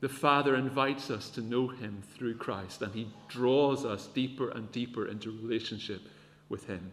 The 0.00 0.08
Father 0.08 0.56
invites 0.56 1.10
us 1.10 1.28
to 1.30 1.42
know 1.42 1.68
Him 1.68 2.02
through 2.14 2.36
Christ, 2.36 2.82
and 2.82 2.92
He 2.94 3.08
draws 3.28 3.84
us 3.84 4.06
deeper 4.08 4.50
and 4.50 4.72
deeper 4.72 5.06
into 5.06 5.30
relationship 5.30 6.00
with 6.48 6.66
Him, 6.66 6.90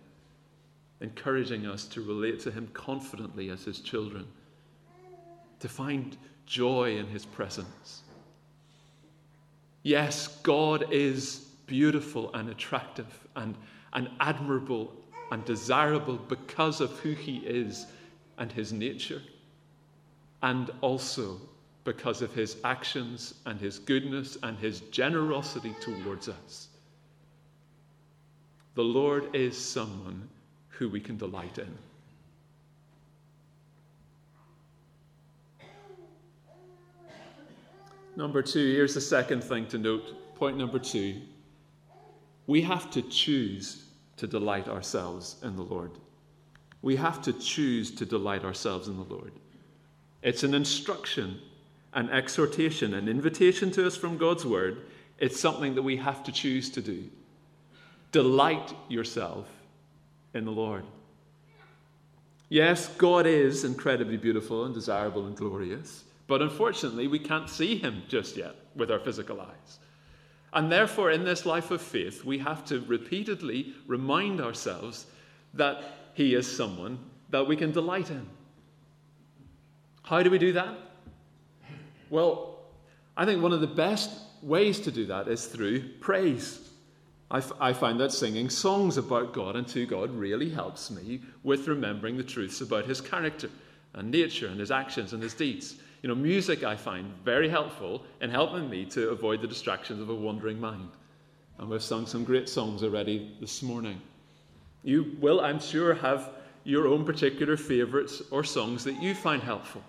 encouraging 1.00 1.66
us 1.66 1.86
to 1.88 2.02
relate 2.02 2.42
to 2.42 2.52
Him 2.52 2.70
confidently 2.74 3.50
as 3.50 3.64
His 3.64 3.80
children 3.80 4.28
to 5.60 5.70
find 5.70 6.18
joy 6.46 6.98
in 6.98 7.08
his 7.08 7.26
presence. 7.26 8.02
Yes, 9.84 10.28
God 10.44 10.92
is 10.92 11.48
beautiful 11.66 12.34
and 12.34 12.50
attractive 12.50 13.28
and, 13.36 13.56
and 13.94 14.10
admirable 14.20 14.94
and 15.32 15.44
desirable 15.46 16.18
because 16.18 16.82
of 16.82 16.92
who 17.00 17.12
he 17.12 17.38
is 17.38 17.88
and 18.38 18.52
his 18.52 18.72
nature, 18.72 19.22
and 20.44 20.70
also 20.82 21.40
because 21.84 22.22
of 22.22 22.34
his 22.34 22.58
actions 22.64 23.34
and 23.46 23.60
his 23.60 23.80
goodness 23.80 24.38
and 24.44 24.58
his 24.58 24.82
generosity 24.92 25.74
towards 25.82 26.30
us. 26.30 26.68
The 28.76 28.84
Lord 28.84 29.36
is 29.36 29.58
someone 29.58 30.30
who 30.68 30.90
we 30.90 31.00
can 31.00 31.18
delight 31.18 31.58
in. 31.58 31.78
Number 38.18 38.42
two, 38.42 38.74
here's 38.74 38.96
the 38.96 39.02
second 39.02 39.44
thing 39.44 39.68
to 39.68 39.78
note. 39.78 40.36
Point 40.36 40.58
number 40.58 40.80
two 40.80 41.22
we 42.48 42.62
have 42.62 42.90
to 42.92 43.02
choose 43.04 43.84
to 44.16 44.26
delight 44.26 44.68
ourselves 44.68 45.36
in 45.44 45.56
the 45.56 45.62
Lord. 45.62 45.92
We 46.82 46.96
have 46.96 47.22
to 47.24 47.34
choose 47.34 47.92
to 47.92 48.06
delight 48.06 48.44
ourselves 48.44 48.88
in 48.88 48.98
the 48.98 49.04
Lord. 49.04 49.34
It's 50.24 50.44
an 50.44 50.56
instruction, 50.56 51.40
an 51.94 52.10
exhortation, 52.10 52.96
an 52.96 53.08
invitation 53.08 53.70
to 53.72 53.86
us 53.86 53.96
from 53.96 54.18
God's 54.18 54.46
word. 54.46 54.82
It's 55.20 55.40
something 55.40 55.76
that 55.76 55.84
we 55.84 55.98
have 55.98 56.24
to 56.24 56.32
choose 56.32 56.72
to 56.72 56.82
do. 56.82 57.04
Delight 58.12 58.74
yourself 58.90 59.48
in 60.34 60.46
the 60.46 60.52
Lord. 60.52 60.86
Yes, 62.50 62.88
God 62.88 63.28
is 63.28 63.64
incredibly 63.64 64.18
beautiful 64.18 64.66
and 64.66 64.74
desirable 64.74 65.28
and 65.28 65.36
glorious. 65.36 66.06
But 66.28 66.42
unfortunately, 66.42 67.08
we 67.08 67.20
can't 67.20 67.50
see 67.50 67.78
him 67.78 68.04
just 68.08 68.36
yet 68.36 68.56
with 68.76 68.92
our 68.92 69.00
physical 69.00 69.40
eyes. 69.42 69.80
And 70.54 70.72
therefore, 70.72 71.12
in 71.12 71.24
this 71.24 71.46
life 71.46 71.72
of 71.72 71.82
faith, 71.82 72.24
we 72.24 72.38
have 72.40 72.66
to 72.66 72.82
repeatedly 72.82 73.74
remind 73.86 74.42
ourselves 74.42 75.06
that 75.54 75.84
he 76.14 76.36
is 76.36 76.56
someone 76.56 77.00
that 77.30 77.48
we 77.48 77.56
can 77.56 77.72
delight 77.72 78.10
in. 78.10 78.28
How 80.04 80.24
do 80.24 80.30
we 80.30 80.38
do 80.38 80.54
that? 80.54 80.78
Well, 82.10 82.60
I 83.16 83.26
think 83.26 83.42
one 83.42 83.52
of 83.52 83.62
the 83.62 83.68
best 83.68 84.12
ways 84.42 84.80
to 84.82 84.92
do 84.92 85.06
that 85.08 85.28
is 85.28 85.48
through 85.48 85.90
praise. 86.00 86.70
I, 87.30 87.40
f- 87.40 87.52
I 87.60 87.74
find 87.74 88.00
that 88.00 88.14
singing 88.14 88.50
songs 88.50 88.98
about 88.98 89.34
God 89.34 89.58
and 89.58 89.68
to 89.70 89.86
God 89.86 90.12
really 90.12 90.50
helps 90.50 90.90
me 90.90 91.22
with 91.44 91.68
remembering 91.68 92.16
the 92.16 92.24
truths 92.24 92.62
about 92.62 92.86
his 92.86 93.02
character 93.02 93.50
and 93.94 94.10
nature 94.10 94.48
and 94.48 94.60
his 94.60 94.72
actions 94.72 95.12
and 95.12 95.22
his 95.22 95.34
deeds. 95.34 95.76
You 96.02 96.10
know, 96.10 96.16
music 96.16 96.64
I 96.64 96.76
find 96.76 97.12
very 97.24 97.50
helpful 97.50 98.04
in 98.22 98.30
helping 98.30 98.70
me 98.70 98.86
to 98.86 99.10
avoid 99.10 99.42
the 99.42 99.48
distractions 99.48 100.02
of 100.02 100.10
a 100.10 100.16
wandering 100.16 100.60
mind. 100.60 100.90
And 101.58 101.70
we've 101.70 101.82
sung 101.82 102.06
some 102.06 102.24
great 102.24 102.48
songs 102.48 102.84
already 102.84 103.36
this 103.40 103.64
morning. 103.64 104.00
You 104.84 105.16
will, 105.20 105.42
I'm 105.42 105.60
sure, 105.60 105.96
have 105.96 106.30
your 106.64 106.88
own 106.88 107.04
particular 107.04 107.58
favourites 107.58 108.22
or 108.30 108.44
songs 108.44 108.84
that 108.84 109.02
you 109.02 109.16
find 109.16 109.42
helpful. 109.42 109.82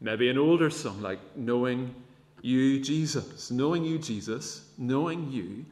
Maybe 0.00 0.28
an 0.28 0.36
older 0.36 0.68
song 0.68 1.00
like 1.00 1.20
Knowing 1.36 1.94
You, 2.42 2.80
Jesus. 2.80 3.50
Knowing 3.50 3.84
You, 3.84 3.98
Jesus, 3.98 4.68
knowing 4.76 5.30
You, 5.30 5.64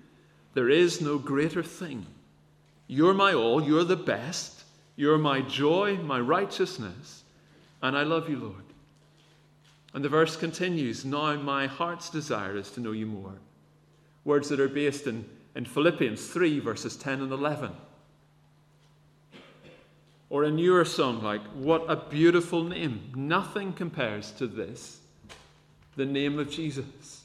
there 0.54 0.70
is 0.70 1.00
no 1.00 1.18
greater 1.18 1.62
thing. 1.62 2.06
You're 2.86 3.14
my 3.14 3.34
all, 3.34 3.62
you're 3.62 3.84
the 3.84 3.96
best, 3.96 4.64
you're 4.96 5.18
my 5.18 5.42
joy, 5.42 5.96
my 5.96 6.20
righteousness, 6.20 7.22
and 7.82 7.96
I 7.96 8.02
love 8.02 8.28
you, 8.28 8.38
Lord. 8.38 8.69
And 9.92 10.04
the 10.04 10.08
verse 10.08 10.36
continues 10.36 11.04
Now 11.04 11.34
my 11.36 11.66
heart's 11.66 12.10
desire 12.10 12.56
is 12.56 12.70
to 12.72 12.80
know 12.80 12.92
you 12.92 13.06
more. 13.06 13.38
Words 14.24 14.48
that 14.50 14.60
are 14.60 14.68
based 14.68 15.06
in, 15.06 15.24
in 15.54 15.64
Philippians 15.64 16.26
3, 16.28 16.60
verses 16.60 16.96
10 16.96 17.22
and 17.22 17.32
11. 17.32 17.72
Or 20.28 20.44
a 20.44 20.50
newer 20.50 20.84
song 20.84 21.22
like, 21.22 21.42
What 21.54 21.84
a 21.88 21.96
beautiful 21.96 22.62
name. 22.62 23.12
Nothing 23.16 23.72
compares 23.72 24.30
to 24.32 24.46
this, 24.46 24.98
the 25.96 26.06
name 26.06 26.38
of 26.38 26.50
Jesus. 26.50 27.22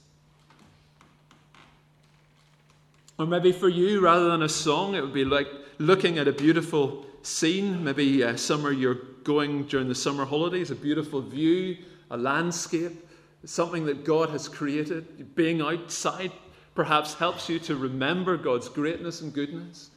Or 3.17 3.25
maybe 3.25 3.51
for 3.51 3.69
you, 3.69 4.01
rather 4.01 4.29
than 4.29 4.41
a 4.41 4.49
song, 4.49 4.95
it 4.95 5.01
would 5.01 5.13
be 5.13 5.23
like 5.23 5.47
looking 5.77 6.17
at 6.17 6.27
a 6.27 6.33
beautiful 6.33 7.05
scene. 7.21 7.83
Maybe 7.83 8.23
uh, 8.23 8.35
summer, 8.35 8.71
you're 8.71 8.97
going 9.23 9.65
during 9.65 9.87
the 9.87 9.95
summer 9.95 10.25
holidays, 10.25 10.71
a 10.71 10.75
beautiful 10.75 11.21
view 11.21 11.77
a 12.11 12.17
landscape, 12.17 13.07
something 13.45 13.85
that 13.85 14.05
God 14.05 14.29
has 14.29 14.47
created. 14.47 15.35
Being 15.35 15.61
outside 15.61 16.31
perhaps 16.73 17.13
helps 17.13 17.49
you 17.49 17.59
to 17.59 17.75
remember 17.75 18.37
God's 18.37 18.69
greatness 18.69 19.21
and 19.21 19.33
goodness. 19.33 19.91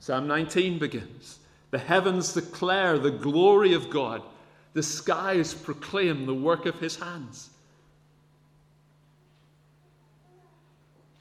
Psalm 0.00 0.26
19 0.26 0.78
begins 0.78 1.38
The 1.70 1.78
heavens 1.78 2.34
declare 2.34 2.98
the 2.98 3.10
glory 3.10 3.72
of 3.72 3.90
God, 3.90 4.22
the 4.74 4.82
skies 4.82 5.54
proclaim 5.54 6.26
the 6.26 6.34
work 6.34 6.66
of 6.66 6.78
his 6.78 6.96
hands. 6.96 7.50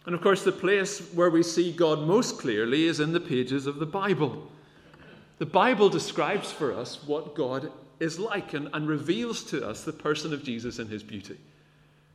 And 0.06 0.14
of 0.14 0.22
course, 0.22 0.44
the 0.44 0.52
place 0.52 1.00
where 1.14 1.30
we 1.30 1.44
see 1.44 1.72
God 1.72 2.02
most 2.02 2.38
clearly 2.38 2.88
is 2.88 3.00
in 3.00 3.14
the 3.14 3.22
pages 3.22 3.68
of 3.68 3.80
the 3.80 3.86
Bible. 3.86 4.52
The 5.38 5.46
Bible 5.46 5.88
describes 5.88 6.52
for 6.52 6.74
us 6.74 7.04
what 7.06 7.36
God 7.36 7.72
is 8.00 8.20
like 8.20 8.54
and, 8.54 8.70
and 8.74 8.88
reveals 8.88 9.44
to 9.46 9.68
us 9.68 9.84
the 9.84 9.94
person 9.94 10.34
of 10.34 10.44
Jesus 10.44 10.80
and 10.80 10.90
his 10.90 11.04
beauty. 11.04 11.38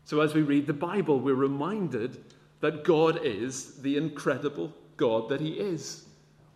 So 0.04 0.20
as 0.20 0.34
we 0.34 0.42
read 0.42 0.66
the 0.66 0.72
Bible, 0.72 1.20
we're 1.20 1.34
reminded 1.34 2.22
that 2.60 2.84
God 2.84 3.20
is 3.24 3.80
the 3.82 3.96
incredible 3.96 4.72
God 4.96 5.28
that 5.28 5.40
he 5.40 5.52
is 5.52 6.04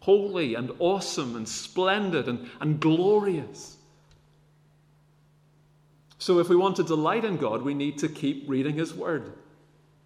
holy 0.03 0.57
and 0.57 0.73
awesome 0.81 1.37
and 1.37 1.49
splendid 1.49 2.29
and, 2.29 2.51
and 2.61 2.81
glorious. 2.81 3.77
So, 6.19 6.41
if 6.41 6.49
we 6.49 6.57
want 6.57 6.77
to 6.77 6.83
delight 6.83 7.25
in 7.25 7.37
God, 7.37 7.63
we 7.63 7.75
need 7.75 7.99
to 7.99 8.09
keep 8.09 8.49
reading 8.49 8.75
His 8.75 8.95
Word. 8.95 9.33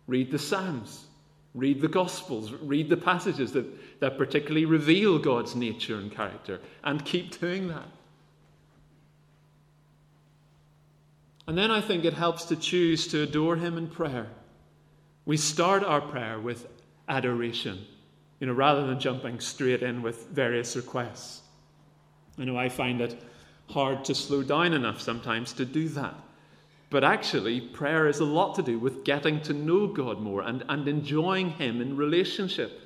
Read 0.06 0.30
the 0.30 0.38
Psalms, 0.38 1.06
read 1.54 1.80
the 1.80 1.88
Gospels, 1.88 2.52
read 2.52 2.88
the 2.88 2.96
passages 2.96 3.52
that, 3.52 4.00
that 4.00 4.16
particularly 4.16 4.66
reveal 4.66 5.18
God's 5.18 5.56
nature 5.56 5.96
and 5.98 6.10
character, 6.10 6.60
and 6.84 7.04
keep 7.04 7.38
doing 7.38 7.68
that. 7.68 7.88
And 11.46 11.56
then 11.56 11.70
I 11.70 11.80
think 11.80 12.04
it 12.04 12.14
helps 12.14 12.44
to 12.46 12.56
choose 12.56 13.06
to 13.08 13.22
adore 13.22 13.56
Him 13.56 13.78
in 13.78 13.88
prayer. 13.88 14.26
We 15.24 15.36
start 15.36 15.84
our 15.84 16.00
prayer 16.00 16.40
with 16.40 16.66
adoration, 17.08 17.84
you 18.40 18.46
know, 18.46 18.52
rather 18.52 18.86
than 18.86 18.98
jumping 18.98 19.40
straight 19.40 19.82
in 19.82 20.02
with 20.02 20.26
various 20.28 20.74
requests. 20.76 21.42
I 22.38 22.44
know 22.44 22.56
I 22.56 22.68
find 22.68 23.00
it 23.00 23.20
hard 23.70 24.04
to 24.04 24.14
slow 24.14 24.42
down 24.42 24.72
enough 24.72 25.00
sometimes 25.00 25.52
to 25.54 25.64
do 25.64 25.88
that. 25.90 26.14
But 26.90 27.02
actually, 27.02 27.60
prayer 27.60 28.06
is 28.06 28.20
a 28.20 28.24
lot 28.24 28.54
to 28.56 28.62
do 28.62 28.78
with 28.78 29.04
getting 29.04 29.40
to 29.42 29.52
know 29.52 29.88
God 29.88 30.20
more 30.20 30.42
and, 30.42 30.64
and 30.68 30.86
enjoying 30.86 31.50
Him 31.50 31.80
in 31.80 31.96
relationship, 31.96 32.80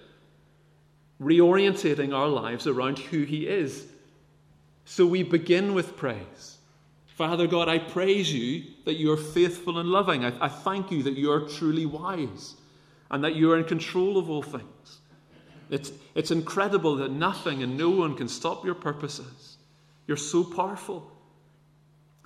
reorientating 1.20 2.14
our 2.14 2.28
lives 2.28 2.66
around 2.66 2.98
who 2.98 3.24
He 3.24 3.46
is. 3.46 3.86
So 4.86 5.06
we 5.06 5.22
begin 5.22 5.74
with 5.74 5.96
praise. 5.96 6.58
Father 7.20 7.46
God, 7.46 7.68
I 7.68 7.78
praise 7.78 8.32
you 8.32 8.64
that 8.86 8.94
you 8.94 9.12
are 9.12 9.16
faithful 9.18 9.76
and 9.76 9.90
loving. 9.90 10.24
I, 10.24 10.32
I 10.40 10.48
thank 10.48 10.90
you 10.90 11.02
that 11.02 11.18
you 11.18 11.30
are 11.30 11.40
truly 11.40 11.84
wise 11.84 12.54
and 13.10 13.22
that 13.22 13.34
you 13.34 13.52
are 13.52 13.58
in 13.58 13.64
control 13.64 14.16
of 14.16 14.30
all 14.30 14.40
things. 14.40 15.00
It's, 15.68 15.92
it's 16.14 16.30
incredible 16.30 16.96
that 16.96 17.10
nothing 17.12 17.62
and 17.62 17.76
no 17.76 17.90
one 17.90 18.16
can 18.16 18.26
stop 18.26 18.64
your 18.64 18.74
purposes. 18.74 19.58
You're 20.06 20.16
so 20.16 20.42
powerful. 20.42 21.12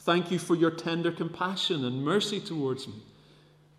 Thank 0.02 0.30
you 0.30 0.38
for 0.38 0.54
your 0.54 0.70
tender 0.70 1.10
compassion 1.10 1.84
and 1.84 2.04
mercy 2.04 2.38
towards 2.38 2.86
me. 2.86 3.02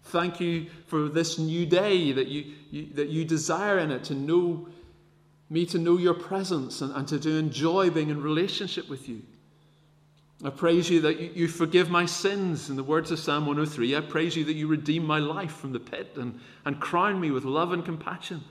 Thank 0.04 0.42
you 0.42 0.66
for 0.88 1.08
this 1.08 1.40
new 1.40 1.66
day 1.66 2.12
that 2.12 2.28
you, 2.28 2.56
you 2.72 2.94
that 2.96 3.08
you 3.08 3.24
desire 3.24 3.80
in 3.80 3.90
it 3.90 4.04
to 4.04 4.16
know 4.16 4.68
me, 5.50 5.66
to 5.68 5.78
know 5.78 5.96
your 5.96 6.14
presence 6.14 6.82
and, 6.82 6.94
and 6.94 7.08
to, 7.08 7.18
to 7.22 7.38
enjoy 7.38 7.90
being 7.90 8.10
in 8.10 8.22
relationship 8.22 8.90
with 8.90 9.08
you. 9.08 9.22
I 10.46 10.52
praise 10.52 10.92
you 10.92 11.02
that 11.02 11.36
you, 11.36 11.48
forgive 11.48 11.90
my 11.90 12.06
sins. 12.06 12.70
In 12.70 12.76
the 12.76 12.84
words 12.84 13.10
of 13.10 13.18
Psalm 13.18 13.48
103, 13.48 13.96
I 13.96 14.02
praise 14.02 14.36
you 14.36 14.44
that 14.46 14.54
you 14.54 14.68
redeem 14.68 15.04
my 15.04 15.18
life 15.18 15.54
from 15.54 15.72
the 15.72 15.80
pit 15.80 16.12
and, 16.18 16.40
and 16.66 16.80
crown 16.80 17.20
me 17.20 17.32
with 17.32 17.46
love 17.46 17.72
and 17.72 17.84
compassion. 17.84 18.44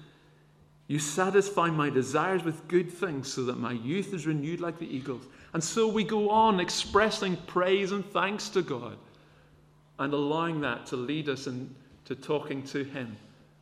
You 0.88 0.98
satisfy 0.98 1.70
my 1.70 1.90
desires 1.90 2.42
with 2.42 2.66
good 2.66 2.90
things 2.90 3.32
so 3.32 3.44
that 3.44 3.58
my 3.58 3.72
youth 3.72 4.12
is 4.12 4.26
renewed 4.26 4.60
like 4.60 4.80
the 4.80 4.92
eagles. 4.92 5.24
And 5.52 5.62
so 5.62 5.86
we 5.86 6.02
go 6.02 6.30
on 6.30 6.58
expressing 6.58 7.36
praise 7.46 7.92
and 7.92 8.04
thanks 8.04 8.48
to 8.50 8.62
God 8.62 8.98
and 10.00 10.12
allowing 10.12 10.60
that 10.62 10.86
to 10.86 10.96
lead 10.96 11.28
us 11.28 11.46
into 11.46 12.16
talking 12.20 12.64
to 12.64 12.82
Him 12.82 13.16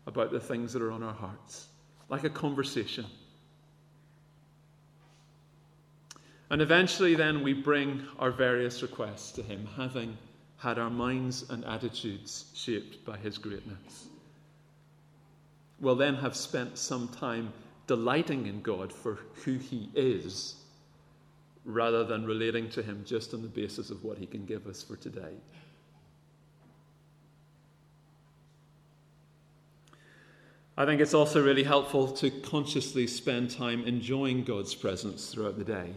about 0.07 0.33
the 0.33 0.41
things 0.41 0.73
that 0.73 0.81
are 0.81 0.91
on 0.91 1.03
our 1.03 1.13
hearts, 1.13 1.67
like 2.09 2.25
a 2.25 2.31
conversation. 2.31 3.05
And 6.53 6.61
eventually, 6.61 7.15
then, 7.15 7.43
we 7.43 7.55
bring 7.55 8.03
our 8.19 8.31
various 8.31 8.83
requests 8.83 9.33
to 9.33 9.43
Him, 9.43 9.67
having 9.75 10.19
had 10.59 10.79
our 10.79 10.91
minds 10.91 11.49
and 11.49 11.65
attitudes 11.65 12.45
shaped 12.55 13.07
by 13.07 13.17
His 13.17 13.39
greatness. 13.39 14.09
We'll 15.81 15.97
then 15.97 16.15
have 16.17 16.37
spent 16.37 16.77
some 16.77 17.09
time 17.09 17.55
delighting 17.87 18.49
in 18.49 18.61
God 18.61 18.93
for 18.93 19.19
who 19.45 19.55
He 19.55 19.89
is 19.95 20.57
rather 21.65 22.05
than 22.05 22.27
relating 22.27 22.69
to 22.73 22.83
Him 22.83 23.03
just 23.07 23.33
on 23.33 23.41
the 23.41 23.49
basis 23.49 23.89
of 23.89 24.05
what 24.05 24.19
He 24.19 24.27
can 24.27 24.45
give 24.45 24.67
us 24.67 24.83
for 24.83 24.97
today. 24.97 25.33
I 30.77 30.85
think 30.85 31.01
it's 31.01 31.15
also 31.15 31.43
really 31.43 31.65
helpful 31.65 32.09
to 32.13 32.31
consciously 32.31 33.07
spend 33.07 33.51
time 33.51 33.85
enjoying 33.85 34.45
God's 34.45 34.75
presence 34.75 35.31
throughout 35.31 35.57
the 35.57 35.65
day, 35.65 35.95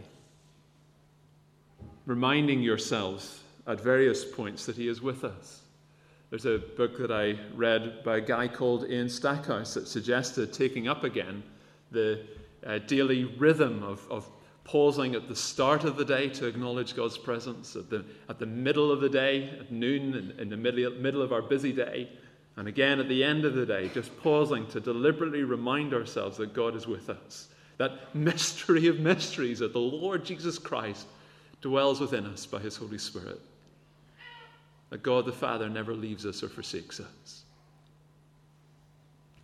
reminding 2.06 2.62
yourselves 2.62 3.42
at 3.66 3.80
various 3.80 4.24
points 4.24 4.64
that 4.66 4.76
He 4.76 4.88
is 4.88 5.02
with 5.02 5.24
us. 5.24 5.60
There's 6.30 6.46
a 6.46 6.58
book 6.58 6.98
that 6.98 7.12
I 7.12 7.38
read 7.54 8.02
by 8.04 8.16
a 8.16 8.20
guy 8.20 8.48
called 8.48 8.88
Ian 8.88 9.08
Stackhouse 9.08 9.74
that 9.74 9.86
suggested 9.86 10.52
taking 10.52 10.88
up 10.88 11.04
again 11.04 11.42
the 11.90 12.20
uh, 12.66 12.78
daily 12.78 13.24
rhythm 13.24 13.82
of, 13.82 14.04
of 14.10 14.28
pausing 14.64 15.14
at 15.14 15.28
the 15.28 15.36
start 15.36 15.84
of 15.84 15.96
the 15.96 16.04
day 16.04 16.28
to 16.28 16.46
acknowledge 16.46 16.96
God's 16.96 17.16
presence, 17.16 17.76
at 17.76 17.88
the, 17.88 18.04
at 18.28 18.40
the 18.40 18.46
middle 18.46 18.90
of 18.90 19.00
the 19.00 19.08
day, 19.08 19.50
at 19.60 19.70
noon, 19.70 20.14
in, 20.14 20.40
in 20.40 20.48
the 20.48 20.56
middle, 20.56 20.90
middle 20.92 21.22
of 21.22 21.32
our 21.32 21.42
busy 21.42 21.72
day, 21.72 22.08
and 22.56 22.66
again 22.66 22.98
at 22.98 23.08
the 23.08 23.22
end 23.22 23.44
of 23.44 23.54
the 23.54 23.66
day, 23.66 23.88
just 23.94 24.16
pausing 24.20 24.66
to 24.68 24.80
deliberately 24.80 25.44
remind 25.44 25.94
ourselves 25.94 26.38
that 26.38 26.54
God 26.54 26.74
is 26.74 26.86
with 26.86 27.10
us. 27.10 27.48
That 27.78 27.92
mystery 28.14 28.88
of 28.88 28.98
mysteries 28.98 29.60
that 29.60 29.72
the 29.72 29.78
Lord 29.78 30.24
Jesus 30.24 30.58
Christ 30.58 31.06
dwells 31.66 32.00
within 32.00 32.26
us 32.26 32.46
by 32.46 32.58
his 32.58 32.76
Holy 32.76 32.98
Spirit. 32.98 33.40
That 34.90 35.02
God 35.02 35.26
the 35.26 35.32
Father 35.32 35.68
never 35.68 35.94
leaves 35.94 36.24
us 36.24 36.42
or 36.42 36.48
forsakes 36.48 37.00
us. 37.00 37.42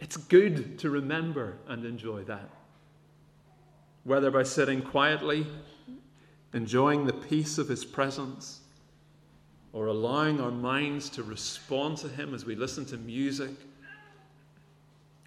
It's 0.00 0.16
good 0.16 0.78
to 0.80 0.90
remember 0.90 1.56
and 1.68 1.84
enjoy 1.84 2.22
that 2.24 2.48
whether 4.04 4.30
by 4.30 4.42
sitting 4.42 4.82
quietly, 4.82 5.46
enjoying 6.52 7.06
the 7.06 7.12
peace 7.12 7.58
of 7.58 7.68
His 7.68 7.84
presence, 7.84 8.60
or 9.72 9.86
allowing 9.86 10.40
our 10.40 10.50
minds 10.50 11.08
to 11.10 11.22
respond 11.22 11.98
to 11.98 12.08
Him 12.08 12.34
as 12.34 12.44
we 12.44 12.54
listen 12.54 12.84
to 12.86 12.96
music, 12.96 13.52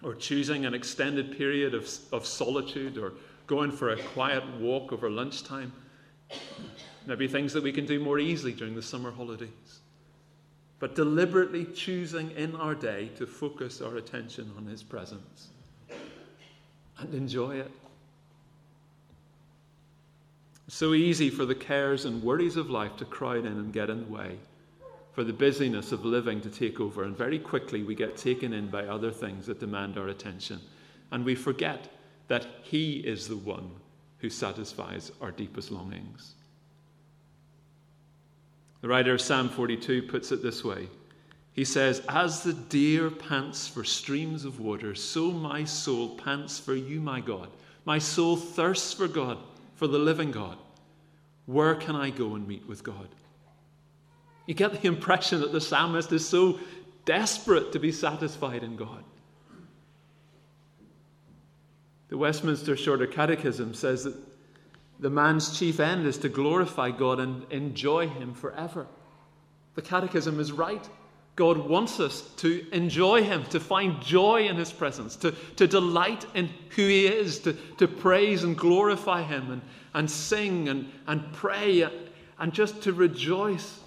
or 0.02 0.14
choosing 0.14 0.66
an 0.66 0.74
extended 0.74 1.36
period 1.36 1.74
of, 1.74 1.88
of 2.12 2.26
solitude, 2.26 2.98
or 2.98 3.14
going 3.46 3.72
for 3.72 3.90
a 3.90 4.02
quiet 4.02 4.44
walk 4.60 4.92
over 4.92 5.08
lunchtime. 5.08 5.72
Maybe 7.06 7.28
things 7.28 7.52
that 7.52 7.62
we 7.62 7.72
can 7.72 7.86
do 7.86 8.00
more 8.00 8.18
easily 8.18 8.52
during 8.52 8.74
the 8.74 8.82
summer 8.82 9.12
holidays. 9.12 9.80
But 10.78 10.94
deliberately 10.94 11.64
choosing 11.64 12.32
in 12.32 12.54
our 12.56 12.74
day 12.74 13.10
to 13.16 13.26
focus 13.26 13.80
our 13.80 13.96
attention 13.96 14.52
on 14.56 14.66
His 14.66 14.82
presence 14.82 15.48
and 16.98 17.14
enjoy 17.14 17.56
it. 17.56 17.70
So 20.68 20.94
easy 20.94 21.30
for 21.30 21.46
the 21.46 21.54
cares 21.54 22.04
and 22.04 22.22
worries 22.22 22.56
of 22.56 22.70
life 22.70 22.96
to 22.96 23.04
crowd 23.04 23.46
in 23.46 23.52
and 23.52 23.72
get 23.72 23.88
in 23.88 24.00
the 24.00 24.12
way, 24.12 24.36
for 25.12 25.22
the 25.22 25.32
busyness 25.32 25.92
of 25.92 26.04
living 26.04 26.40
to 26.40 26.50
take 26.50 26.80
over, 26.80 27.04
and 27.04 27.16
very 27.16 27.38
quickly 27.38 27.84
we 27.84 27.94
get 27.94 28.16
taken 28.16 28.52
in 28.52 28.68
by 28.68 28.86
other 28.86 29.12
things 29.12 29.46
that 29.46 29.60
demand 29.60 29.96
our 29.96 30.08
attention. 30.08 30.60
And 31.12 31.24
we 31.24 31.36
forget 31.36 31.88
that 32.26 32.46
He 32.62 32.94
is 32.96 33.28
the 33.28 33.36
one 33.36 33.70
who 34.18 34.28
satisfies 34.28 35.12
our 35.20 35.30
deepest 35.30 35.70
longings. 35.70 36.34
The 38.86 38.92
writer 38.92 39.14
of 39.14 39.20
Psalm 39.20 39.48
42 39.48 40.02
puts 40.02 40.30
it 40.30 40.44
this 40.44 40.62
way 40.62 40.88
He 41.52 41.64
says, 41.64 42.02
As 42.08 42.44
the 42.44 42.52
deer 42.52 43.10
pants 43.10 43.66
for 43.66 43.82
streams 43.82 44.44
of 44.44 44.60
water, 44.60 44.94
so 44.94 45.32
my 45.32 45.64
soul 45.64 46.10
pants 46.10 46.60
for 46.60 46.72
you, 46.72 47.00
my 47.00 47.18
God. 47.18 47.48
My 47.84 47.98
soul 47.98 48.36
thirsts 48.36 48.92
for 48.92 49.08
God 49.08 49.38
for 49.74 49.88
the 49.88 49.98
living 49.98 50.30
God. 50.30 50.56
Where 51.46 51.74
can 51.74 51.96
I 51.96 52.10
go 52.10 52.36
and 52.36 52.46
meet 52.46 52.68
with 52.68 52.84
God? 52.84 53.08
You 54.46 54.54
get 54.54 54.80
the 54.80 54.86
impression 54.86 55.40
that 55.40 55.50
the 55.50 55.60
psalmist 55.60 56.12
is 56.12 56.28
so 56.28 56.60
desperate 57.04 57.72
to 57.72 57.80
be 57.80 57.90
satisfied 57.90 58.62
in 58.62 58.76
God. 58.76 59.02
The 62.06 62.18
Westminster 62.18 62.76
Shorter 62.76 63.08
Catechism 63.08 63.74
says 63.74 64.04
that 64.04 64.14
the 64.98 65.10
man's 65.10 65.58
chief 65.58 65.78
end 65.78 66.06
is 66.06 66.18
to 66.18 66.28
glorify 66.28 66.90
God 66.90 67.20
and 67.20 67.50
enjoy 67.52 68.08
Him 68.08 68.34
forever. 68.34 68.86
The 69.74 69.82
Catechism 69.82 70.40
is 70.40 70.52
right. 70.52 70.88
God 71.36 71.58
wants 71.58 72.00
us 72.00 72.22
to 72.36 72.66
enjoy 72.72 73.22
Him, 73.22 73.44
to 73.50 73.60
find 73.60 74.02
joy 74.02 74.48
in 74.48 74.56
His 74.56 74.72
presence, 74.72 75.16
to, 75.16 75.32
to 75.56 75.66
delight 75.66 76.24
in 76.34 76.48
who 76.70 76.86
He 76.86 77.06
is, 77.06 77.40
to, 77.40 77.52
to 77.76 77.86
praise 77.86 78.42
and 78.42 78.56
glorify 78.56 79.22
Him, 79.22 79.50
and, 79.52 79.62
and 79.92 80.10
sing 80.10 80.70
and, 80.70 80.90
and 81.06 81.30
pray, 81.34 81.86
and 82.38 82.52
just 82.54 82.82
to 82.84 82.94
rejoice. 82.94 83.80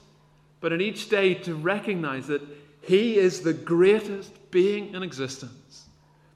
But 0.62 0.74
in 0.74 0.82
each 0.82 1.10
day, 1.10 1.34
to 1.34 1.56
recognize 1.56 2.28
that 2.28 2.44
He 2.82 3.18
is 3.18 3.42
the 3.42 3.54
greatest 3.54 4.52
being 4.52 4.94
in 4.94 5.02
existence, 5.02 5.88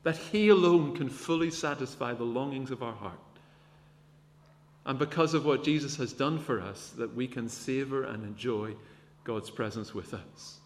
that 0.02 0.18
He 0.18 0.50
alone 0.50 0.96
can 0.96 1.10
fully 1.10 1.52
satisfy 1.52 2.16
the 2.16 2.24
longings 2.24 2.72
of 2.72 2.82
our 2.82 2.94
heart. 2.94 3.20
And 4.86 5.00
because 5.00 5.34
of 5.34 5.46
what 5.46 5.64
Jesus 5.64 5.96
has 5.98 6.12
done 6.12 6.40
for 6.40 6.60
us, 6.60 6.90
that 6.98 7.16
we 7.16 7.28
can 7.28 7.48
savor 7.48 8.04
and 8.04 8.24
enjoy 8.24 8.76
God's 9.24 9.50
presence 9.50 9.94
with 9.94 10.14
us. 10.14 10.60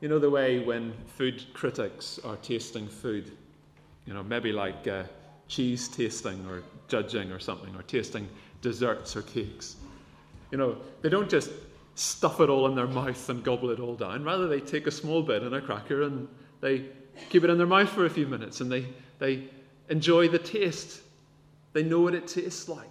You 0.00 0.08
know 0.08 0.18
the 0.18 0.28
way 0.28 0.58
when 0.58 0.92
food 1.06 1.42
critics 1.54 2.20
are 2.22 2.36
tasting 2.36 2.86
food, 2.86 3.32
you 4.04 4.12
know, 4.12 4.22
maybe 4.22 4.52
like 4.52 4.86
uh, 4.86 5.04
cheese 5.48 5.88
tasting 5.88 6.44
or 6.46 6.62
judging 6.88 7.32
or 7.32 7.38
something, 7.38 7.74
or 7.74 7.82
tasting 7.82 8.28
desserts 8.60 9.16
or 9.16 9.22
cakes. 9.22 9.76
You 10.50 10.58
know, 10.58 10.76
they 11.00 11.08
don't 11.08 11.30
just 11.30 11.50
stuff 11.94 12.40
it 12.40 12.50
all 12.50 12.66
in 12.66 12.74
their 12.74 12.86
mouth 12.86 13.28
and 13.30 13.42
gobble 13.42 13.70
it 13.70 13.80
all 13.80 13.94
down. 13.94 14.22
Rather, 14.22 14.46
they 14.46 14.60
take 14.60 14.86
a 14.86 14.90
small 14.90 15.22
bit 15.22 15.42
and 15.42 15.54
a 15.54 15.60
cracker 15.60 16.02
and 16.02 16.28
they 16.60 16.84
keep 17.30 17.42
it 17.42 17.50
in 17.50 17.56
their 17.56 17.66
mouth 17.66 17.88
for 17.88 18.04
a 18.04 18.10
few 18.10 18.26
minutes 18.26 18.60
and 18.60 18.70
they, 18.70 18.86
they 19.18 19.44
enjoy 19.88 20.28
the 20.28 20.38
taste. 20.38 21.00
They 21.76 21.82
know 21.82 22.00
what 22.00 22.14
it 22.14 22.26
tastes 22.26 22.70
like. 22.70 22.88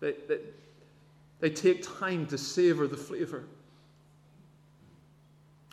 They, 0.00 0.14
they, 0.26 0.38
they 1.40 1.50
take 1.50 1.82
time 1.98 2.26
to 2.28 2.38
savor 2.38 2.86
the 2.86 2.96
flavor. 2.96 3.44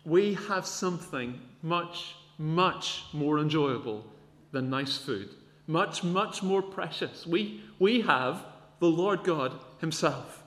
We 0.03 0.33
have 0.49 0.65
something 0.65 1.39
much, 1.61 2.15
much 2.37 3.05
more 3.13 3.39
enjoyable 3.39 4.03
than 4.51 4.69
nice 4.69 4.97
food, 4.97 5.29
much, 5.67 6.03
much 6.03 6.43
more 6.43 6.61
precious. 6.61 7.25
We, 7.25 7.61
we 7.79 8.01
have 8.01 8.45
the 8.79 8.87
Lord 8.87 9.23
God 9.23 9.53
Himself 9.79 10.43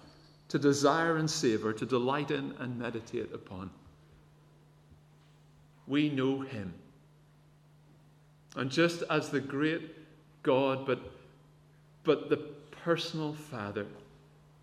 to 0.49 0.59
desire 0.59 1.17
and 1.17 1.31
savor, 1.31 1.73
to 1.73 1.87
delight 1.87 2.31
in 2.31 2.53
and 2.59 2.79
meditate 2.79 3.33
upon. 3.33 3.71
We 5.87 6.11
know 6.11 6.43
Him. 6.43 6.75
And 8.57 8.71
just 8.71 9.05
as 9.09 9.31
the 9.31 9.41
great 9.41 9.95
God, 10.43 10.85
but, 10.87 11.01
but 12.09 12.31
the 12.31 12.39
personal 12.39 13.35
Father 13.35 13.85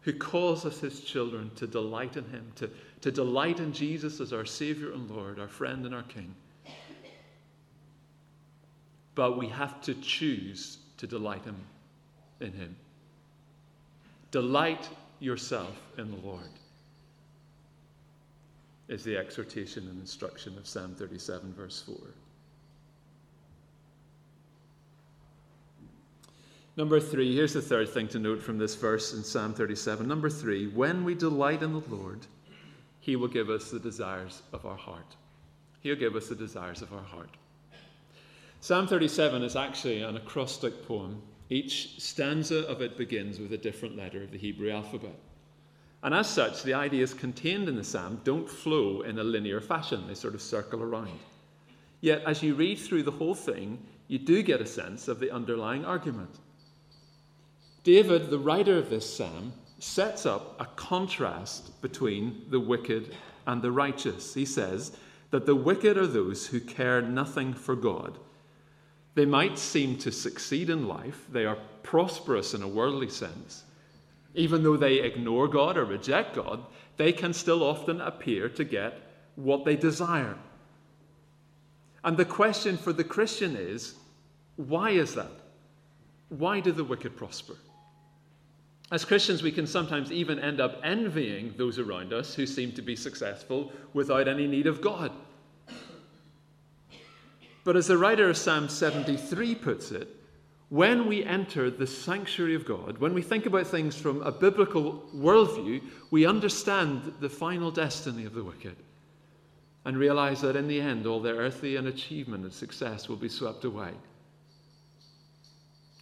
who 0.01 0.11
calls 0.13 0.65
us 0.65 0.79
His 0.79 1.01
children 1.01 1.51
to 1.57 1.67
delight 1.67 2.17
in 2.17 2.23
Him, 2.25 2.51
to, 2.55 2.71
to 3.01 3.11
delight 3.11 3.59
in 3.59 3.71
Jesus 3.71 4.19
as 4.19 4.33
our 4.33 4.45
Savior 4.45 4.91
and 4.93 5.07
Lord, 5.11 5.39
our 5.39 5.47
friend 5.47 5.85
and 5.85 5.93
our 5.93 6.01
King. 6.01 6.33
But 9.13 9.37
we 9.37 9.47
have 9.49 9.79
to 9.83 9.93
choose 9.93 10.79
to 10.97 11.05
delight 11.05 11.45
him 11.45 11.55
in 12.39 12.51
Him. 12.51 12.75
Delight 14.31 14.89
yourself 15.19 15.79
in 15.99 16.09
the 16.09 16.27
Lord, 16.27 16.49
is 18.87 19.03
the 19.03 19.17
exhortation 19.17 19.87
and 19.87 20.01
instruction 20.01 20.57
of 20.57 20.67
Psalm 20.67 20.95
37, 20.95 21.53
verse 21.53 21.83
4. 21.85 21.95
Number 26.77 26.99
three, 26.99 27.33
here's 27.33 27.53
the 27.53 27.61
third 27.61 27.87
thing 27.87 28.09
to 28.09 28.19
note 28.19 28.43
from 28.43 28.57
this 28.57 28.75
verse 28.75 29.13
in 29.13 29.23
Psalm 29.23 29.53
37. 29.53 30.05
Number 30.05 30.29
three, 30.29 30.67
when 30.67 31.05
we 31.05 31.15
delight 31.15 31.63
in 31.63 31.71
the 31.71 31.95
Lord, 31.95 32.27
He 32.99 33.15
will 33.15 33.29
give 33.29 33.49
us 33.49 33.71
the 33.71 33.79
desires 33.79 34.41
of 34.51 34.65
our 34.65 34.75
heart. 34.75 35.15
He'll 35.79 35.95
give 35.95 36.17
us 36.17 36.27
the 36.27 36.35
desires 36.35 36.81
of 36.81 36.91
our 36.91 37.03
heart. 37.03 37.29
Psalm 38.59 38.87
37 38.87 39.41
is 39.43 39.55
actually 39.55 40.01
an 40.01 40.17
acrostic 40.17 40.85
poem. 40.85 41.21
Each 41.49 42.01
stanza 42.01 42.67
of 42.67 42.81
it 42.81 42.97
begins 42.97 43.39
with 43.39 43.53
a 43.53 43.57
different 43.57 43.95
letter 43.95 44.23
of 44.23 44.31
the 44.31 44.37
Hebrew 44.37 44.71
alphabet. 44.71 45.15
And 46.03 46.13
as 46.13 46.27
such, 46.27 46.63
the 46.63 46.73
ideas 46.73 47.13
contained 47.13 47.69
in 47.69 47.75
the 47.75 47.83
psalm 47.85 48.19
don't 48.25 48.49
flow 48.49 49.01
in 49.01 49.17
a 49.17 49.23
linear 49.23 49.61
fashion, 49.61 50.07
they 50.07 50.13
sort 50.13 50.35
of 50.35 50.41
circle 50.41 50.83
around. 50.83 51.19
Yet, 52.01 52.23
as 52.25 52.43
you 52.43 52.53
read 52.53 52.79
through 52.79 53.03
the 53.03 53.11
whole 53.11 53.35
thing, 53.35 53.79
you 54.07 54.19
do 54.19 54.43
get 54.43 54.61
a 54.61 54.65
sense 54.65 55.07
of 55.07 55.19
the 55.19 55.31
underlying 55.31 55.85
argument. 55.85 56.39
David, 57.85 58.31
the 58.31 58.39
writer 58.39 58.79
of 58.79 58.89
this 58.89 59.15
psalm, 59.15 59.53
sets 59.77 60.25
up 60.25 60.59
a 60.59 60.65
contrast 60.75 61.79
between 61.83 62.41
the 62.49 62.59
wicked 62.59 63.15
and 63.45 63.61
the 63.61 63.71
righteous. 63.71 64.33
He 64.33 64.43
says 64.43 64.97
that 65.29 65.45
the 65.45 65.55
wicked 65.55 65.95
are 65.95 66.07
those 66.07 66.47
who 66.47 66.59
care 66.59 66.99
nothing 66.99 67.53
for 67.53 67.75
God. 67.75 68.17
They 69.13 69.27
might 69.27 69.59
seem 69.59 69.99
to 69.99 70.11
succeed 70.11 70.71
in 70.71 70.87
life, 70.87 71.27
they 71.31 71.45
are 71.45 71.59
prosperous 71.83 72.55
in 72.55 72.63
a 72.63 72.67
worldly 72.67 73.09
sense. 73.09 73.65
Even 74.33 74.63
though 74.63 74.77
they 74.77 74.95
ignore 74.95 75.47
God 75.47 75.77
or 75.77 75.85
reject 75.85 76.35
God, 76.35 76.65
they 76.97 77.13
can 77.13 77.33
still 77.33 77.61
often 77.63 78.01
appear 78.01 78.49
to 78.49 78.63
get 78.63 78.99
what 79.35 79.63
they 79.63 79.75
desire. 79.75 80.35
And 82.03 82.17
the 82.17 82.25
question 82.25 82.77
for 82.77 82.93
the 82.93 83.03
Christian 83.03 83.55
is 83.55 83.93
why 84.55 84.89
is 84.89 85.13
that? 85.13 85.31
Why 86.29 86.59
do 86.59 86.71
the 86.71 86.83
wicked 86.83 87.15
prosper? 87.15 87.53
As 88.91 89.03
Christians, 89.03 89.41
we 89.41 89.51
can 89.51 89.65
sometimes 89.65 90.11
even 90.11 90.39
end 90.39 90.61
up 90.61 90.79
envying 90.83 91.53
those 91.57 91.79
around 91.79 92.13
us 92.13 92.35
who 92.35 92.45
seem 92.45 92.71
to 92.73 92.81
be 92.83 92.95
successful 92.95 93.71
without 93.93 94.27
any 94.27 94.45
need 94.45 94.67
of 94.67 94.81
God. 94.81 95.11
But 97.63 97.75
as 97.75 97.87
the 97.87 97.97
writer 97.97 98.29
of 98.29 98.37
Psalm 98.37 98.69
73 98.69 99.55
puts 99.55 99.91
it, 99.91 100.07
when 100.69 101.07
we 101.07 101.23
enter 101.23 101.71
the 101.71 101.87
sanctuary 101.87 102.53
of 102.53 102.65
God, 102.65 102.99
when 102.99 103.13
we 103.13 103.23
think 103.23 103.47
about 103.47 103.67
things 103.67 103.95
from 103.95 104.21
a 104.21 104.31
biblical 104.31 105.03
worldview, 105.15 105.81
we 106.11 106.27
understand 106.27 107.13
the 107.19 107.29
final 107.29 107.71
destiny 107.71 108.25
of 108.25 108.33
the 108.33 108.43
wicked 108.43 108.75
and 109.85 109.97
realize 109.97 110.41
that 110.41 110.55
in 110.55 110.67
the 110.67 110.81
end, 110.81 111.07
all 111.07 111.19
their 111.19 111.35
earthly 111.35 111.75
and 111.75 111.87
achievement 111.87 112.43
and 112.43 112.53
success 112.53 113.07
will 113.07 113.15
be 113.15 113.29
swept 113.29 113.65
away. 113.65 113.91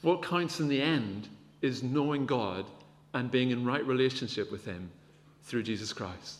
What 0.02 0.24
counts 0.24 0.60
in 0.60 0.68
the 0.68 0.82
end 0.82 1.30
is 1.64 1.82
knowing 1.82 2.28
God 2.28 2.66
and 3.16 3.32
being 3.32 3.50
in 3.50 3.66
right 3.66 3.86
relationship 3.86 4.52
with 4.52 4.66
Him 4.66 4.92
through 5.44 5.64
Jesus 5.64 5.94
Christ. 5.94 6.40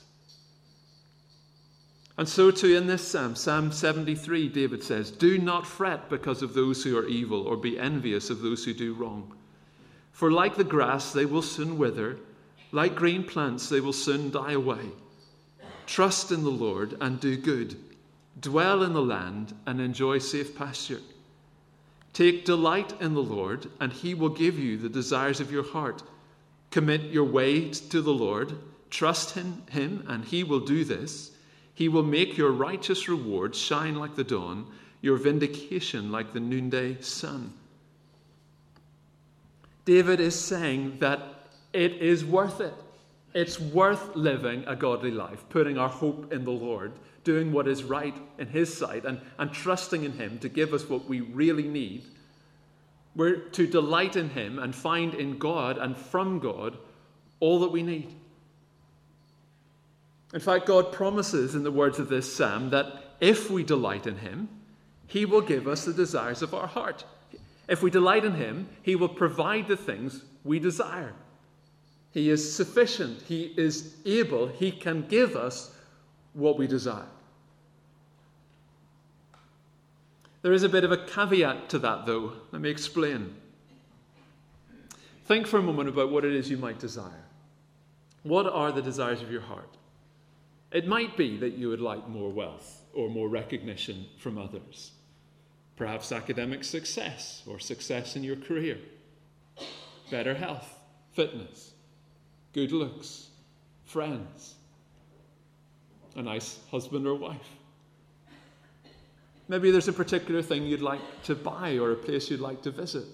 And 2.18 2.30
so, 2.30 2.52
too, 2.52 2.76
in 2.76 2.86
this 2.86 3.08
psalm, 3.08 3.36
Psalm 3.36 3.72
73, 3.72 4.50
David 4.50 4.84
says, 4.84 5.10
Do 5.10 5.40
not 5.40 5.66
fret 5.66 6.10
because 6.10 6.44
of 6.44 6.54
those 6.54 6.84
who 6.84 6.96
are 6.96 7.08
evil, 7.08 7.48
or 7.48 7.58
be 7.58 7.80
envious 7.80 8.30
of 8.30 8.42
those 8.42 8.64
who 8.64 8.74
do 8.74 8.94
wrong. 8.94 9.34
For 10.12 10.32
like 10.32 10.56
the 10.56 10.64
grass, 10.64 11.12
they 11.12 11.26
will 11.26 11.42
soon 11.42 11.80
wither, 11.80 12.20
like 12.72 12.94
green 12.94 13.24
plants, 13.24 13.68
they 13.68 13.80
will 13.80 13.94
soon 13.94 14.30
die 14.30 14.52
away. 14.52 14.92
Trust 15.88 16.32
in 16.32 16.44
the 16.44 16.52
Lord 16.52 16.96
and 17.02 17.20
do 17.20 17.36
good. 17.36 17.76
Dwell 18.40 18.84
in 18.84 18.94
the 18.94 19.02
land 19.02 19.56
and 19.66 19.82
enjoy 19.82 20.20
safe 20.20 20.56
pasture. 20.56 21.00
Take 22.14 22.46
delight 22.46 22.94
in 23.02 23.16
the 23.16 23.24
Lord, 23.24 23.68
and 23.80 23.92
he 23.92 24.14
will 24.14 24.30
give 24.30 24.60
you 24.60 24.78
the 24.78 24.90
desires 24.90 25.40
of 25.40 25.52
your 25.52 25.64
heart. 25.64 26.04
Commit 26.70 27.02
your 27.12 27.24
way 27.24 27.70
to 27.70 28.02
the 28.02 28.14
Lord, 28.14 28.54
trust 28.92 29.36
in 29.36 29.64
him, 29.72 30.06
and 30.08 30.24
he 30.24 30.44
will 30.44 30.60
do 30.60 30.86
this. 30.86 31.32
He 31.74 31.90
will 31.90 32.04
make 32.04 32.38
your 32.38 32.52
righteous 32.52 33.10
reward 33.10 33.56
shine 33.56 33.96
like 33.96 34.16
the 34.16 34.24
dawn, 34.24 34.68
your 35.02 35.18
vindication 35.18 36.12
like 36.12 36.34
the 36.34 36.40
noonday 36.40 37.02
sun. 37.02 37.54
David 39.86 40.20
is 40.20 40.40
saying 40.40 41.00
that 41.00 41.22
it 41.74 41.94
is 41.94 42.24
worth 42.24 42.62
it. 42.62 42.74
It's 43.34 43.60
worth 43.60 44.16
living 44.16 44.64
a 44.68 44.76
godly 44.76 45.12
life, 45.12 45.44
putting 45.50 45.78
our 45.78 45.90
hope 45.90 46.32
in 46.32 46.46
the 46.46 46.52
Lord, 46.52 46.92
doing 47.24 47.52
what 47.52 47.68
is 47.68 47.84
right 47.84 48.16
in 48.38 48.48
His 48.48 48.76
sight, 48.76 49.06
and, 49.06 49.20
and 49.40 49.52
trusting 49.52 50.04
in 50.04 50.14
Him 50.14 50.38
to 50.40 50.50
give 50.50 50.74
us 50.74 50.88
what 50.88 51.08
we 51.08 51.22
really 51.22 51.68
need. 51.68 52.04
We're 53.16 53.38
to 53.38 53.68
delight 53.68 54.16
in 54.16 54.30
Him 54.30 54.60
and 54.60 54.76
find 54.76 55.14
in 55.16 55.38
God 55.38 55.78
and 55.78 55.98
from 55.98 56.40
God 56.40 56.78
all 57.40 57.60
that 57.62 57.72
we 57.72 57.82
need. 57.82 58.14
In 60.34 60.40
fact, 60.40 60.66
God 60.66 60.92
promises 60.92 61.56
in 61.56 61.64
the 61.64 61.72
words 61.72 62.00
of 62.00 62.10
this 62.10 62.36
psalm 62.36 62.70
that 62.72 63.16
if 63.20 63.50
we 63.50 63.64
delight 63.64 64.08
in 64.08 64.18
Him, 64.18 64.50
He 65.08 65.26
will 65.26 65.42
give 65.42 65.68
us 65.68 65.86
the 65.86 65.94
desires 65.94 66.42
of 66.42 66.54
our 66.54 66.68
heart. 66.68 67.04
If 67.68 67.82
we 67.82 67.90
delight 67.90 68.26
in 68.26 68.34
Him, 68.34 68.70
He 68.82 68.96
will 68.96 69.10
provide 69.10 69.68
the 69.68 69.78
things 69.78 70.24
we 70.44 70.60
desire. 70.60 71.14
He 72.14 72.30
is 72.30 72.56
sufficient. 72.56 73.24
He 73.24 73.54
is 73.58 73.96
able. 74.06 74.48
He 74.48 74.72
can 74.72 75.08
give 75.08 75.36
us 75.36 75.72
what 76.34 76.58
we 76.58 76.68
desire. 76.68 77.08
There 80.44 80.54
is 80.54 80.64
a 80.64 80.70
bit 80.70 80.84
of 80.84 80.92
a 80.92 80.98
caveat 80.98 81.70
to 81.70 81.80
that, 81.80 82.06
though. 82.06 82.34
Let 82.52 82.62
me 82.62 82.70
explain. 82.70 83.34
Think 85.26 85.48
for 85.48 85.58
a 85.58 85.64
moment 85.64 85.90
about 85.90 86.12
what 86.12 86.26
it 86.26 86.36
is 86.36 86.52
you 86.52 86.58
might 86.58 86.80
desire. 86.80 87.26
What 88.24 88.46
are 88.46 88.72
the 88.72 88.82
desires 88.82 89.22
of 89.22 89.32
your 89.32 89.42
heart? 89.42 89.78
It 90.72 90.88
might 90.88 91.18
be 91.18 91.38
that 91.38 91.54
you 91.54 91.70
would 91.70 91.82
like 91.82 92.08
more 92.08 92.32
wealth 92.32 92.82
or 92.94 93.10
more 93.10 93.30
recognition 93.30 94.06
from 94.20 94.38
others, 94.38 94.92
perhaps 95.78 96.12
academic 96.12 96.64
success 96.64 97.42
or 97.48 97.60
success 97.60 98.16
in 98.16 98.24
your 98.24 98.36
career, 98.36 98.78
better 100.12 100.34
health, 100.34 100.80
fitness, 101.14 101.72
good 102.54 102.72
looks, 102.72 103.28
friends, 103.86 104.56
a 106.16 106.22
nice 106.22 106.60
husband 106.70 107.08
or 107.08 107.16
wife. 107.16 107.50
Maybe 109.48 109.72
there's 109.72 109.88
a 109.88 109.94
particular 109.94 110.42
thing 110.42 110.64
you'd 110.64 110.82
like 110.82 111.02
to 111.24 111.36
buy 111.36 111.78
or 111.78 111.92
a 111.92 111.96
place 111.96 112.30
you'd 112.30 112.40
like 112.40 112.62
to 112.64 112.72
visit. 112.72 113.06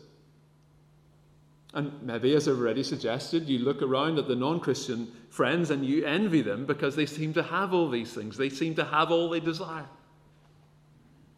And 1.73 2.01
maybe, 2.01 2.33
as 2.35 2.47
I've 2.47 2.57
already 2.57 2.83
suggested, 2.83 3.47
you 3.47 3.59
look 3.59 3.81
around 3.81 4.17
at 4.17 4.27
the 4.27 4.35
non 4.35 4.59
Christian 4.59 5.11
friends 5.29 5.69
and 5.69 5.85
you 5.85 6.03
envy 6.05 6.41
them 6.41 6.65
because 6.65 6.95
they 6.95 7.05
seem 7.05 7.33
to 7.33 7.43
have 7.43 7.73
all 7.73 7.89
these 7.89 8.11
things. 8.11 8.37
They 8.37 8.49
seem 8.49 8.75
to 8.75 8.85
have 8.85 9.11
all 9.11 9.29
they 9.29 9.39
desire. 9.39 9.85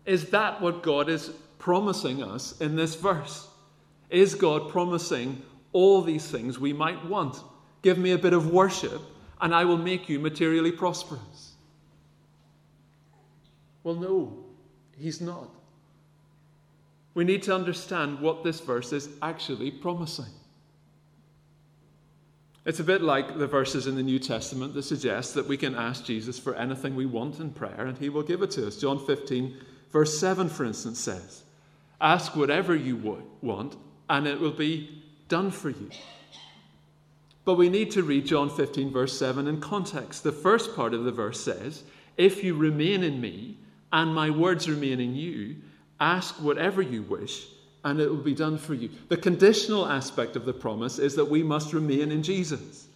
Is 0.06 0.30
that 0.30 0.62
what 0.62 0.84
God 0.84 1.10
is 1.10 1.32
promising 1.60 2.24
us 2.24 2.60
in 2.62 2.76
this 2.76 2.96
verse? 2.96 3.48
Is 4.10 4.36
God 4.36 4.70
promising 4.70 5.42
all 5.74 6.02
these 6.02 6.28
things 6.28 6.58
we 6.58 6.74
might 6.74 7.06
want? 7.06 7.38
Give 7.82 7.98
me 7.98 8.12
a 8.12 8.18
bit 8.18 8.34
of 8.34 8.52
worship, 8.52 9.02
and 9.40 9.56
I 9.56 9.66
will 9.66 9.78
make 9.78 10.08
you 10.08 10.20
materially 10.20 10.72
prosperous. 10.72 11.54
Well, 13.84 13.96
no, 13.96 14.46
he's 14.98 15.22
not. 15.22 15.50
We 17.14 17.24
need 17.24 17.44
to 17.44 17.56
understand 17.56 18.20
what 18.20 18.44
this 18.44 18.60
verse 18.60 18.94
is 18.94 19.10
actually 19.22 19.72
promising. 19.72 20.34
It's 22.64 22.80
a 22.80 22.84
bit 22.84 23.02
like 23.02 23.40
the 23.40 23.48
verses 23.48 23.88
in 23.88 23.96
the 23.96 24.04
New 24.04 24.20
Testament 24.20 24.76
that 24.76 24.84
suggest 24.84 25.34
that 25.34 25.48
we 25.48 25.58
can 25.58 25.74
ask 25.74 26.06
Jesus 26.06 26.38
for 26.38 26.56
anything 26.56 26.96
we 26.96 27.08
want 27.08 27.40
in 27.40 27.52
prayer 27.52 27.88
and 27.88 27.98
he 27.98 28.10
will 28.10 28.22
give 28.22 28.44
it 28.44 28.52
to 28.52 28.68
us. 28.68 28.78
John 28.78 29.04
15, 29.04 29.58
verse 29.92 30.20
7, 30.20 30.48
for 30.48 30.64
instance, 30.64 31.00
says, 31.00 31.42
Ask 32.00 32.36
whatever 32.36 32.76
you 32.76 33.20
want 33.42 33.76
and 34.10 34.28
it 34.28 34.40
will 34.40 34.52
be 34.52 35.02
done 35.28 35.50
for 35.50 35.72
you. 35.72 35.90
But 37.52 37.58
we 37.58 37.68
need 37.68 37.92
to 37.92 38.04
read 38.04 38.28
John 38.28 38.50
15, 38.50 38.92
verse 38.92 39.20
7 39.20 39.46
in 39.46 39.60
context. 39.60 40.24
The 40.24 40.32
first 40.32 40.74
part 40.74 40.94
of 40.94 41.04
the 41.04 41.12
verse 41.12 41.44
says, 41.44 41.84
If 42.16 42.46
you 42.46 42.56
remain 42.56 43.04
in 43.04 43.20
me 43.20 43.58
and 43.92 44.16
my 44.16 44.30
words 44.30 44.70
remain 44.70 45.02
in 45.02 45.16
you, 45.16 45.58
ask 46.00 46.36
whatever 46.36 46.82
you 46.82 47.04
wish 47.04 47.48
and 47.84 48.00
it 48.00 48.08
will 48.08 48.24
be 48.24 48.34
done 48.34 48.58
for 48.58 48.74
you. 48.74 48.90
The 49.10 49.18
conditional 49.18 49.86
aspect 49.86 50.38
of 50.38 50.46
the 50.46 50.54
promise 50.54 50.98
is 50.98 51.14
that 51.18 51.26
we 51.26 51.44
must 51.44 51.74
remain 51.74 52.10
in 52.10 52.24
Jesus. 52.24 52.88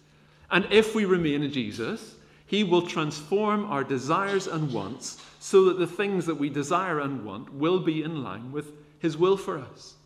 And 0.50 0.66
if 0.70 0.94
we 0.94 1.04
remain 1.04 1.42
in 1.42 1.52
Jesus, 1.52 2.14
He 2.46 2.64
will 2.64 2.86
transform 2.86 3.66
our 3.66 3.84
desires 3.84 4.46
and 4.46 4.72
wants 4.72 5.22
so 5.38 5.66
that 5.66 5.78
the 5.78 5.86
things 5.86 6.24
that 6.24 6.36
we 6.36 6.48
desire 6.48 7.00
and 7.00 7.26
want 7.26 7.52
will 7.52 7.80
be 7.80 8.02
in 8.02 8.24
line 8.24 8.52
with 8.52 8.72
His 9.00 9.18
will 9.18 9.36
for 9.36 9.58
us. 9.58 9.96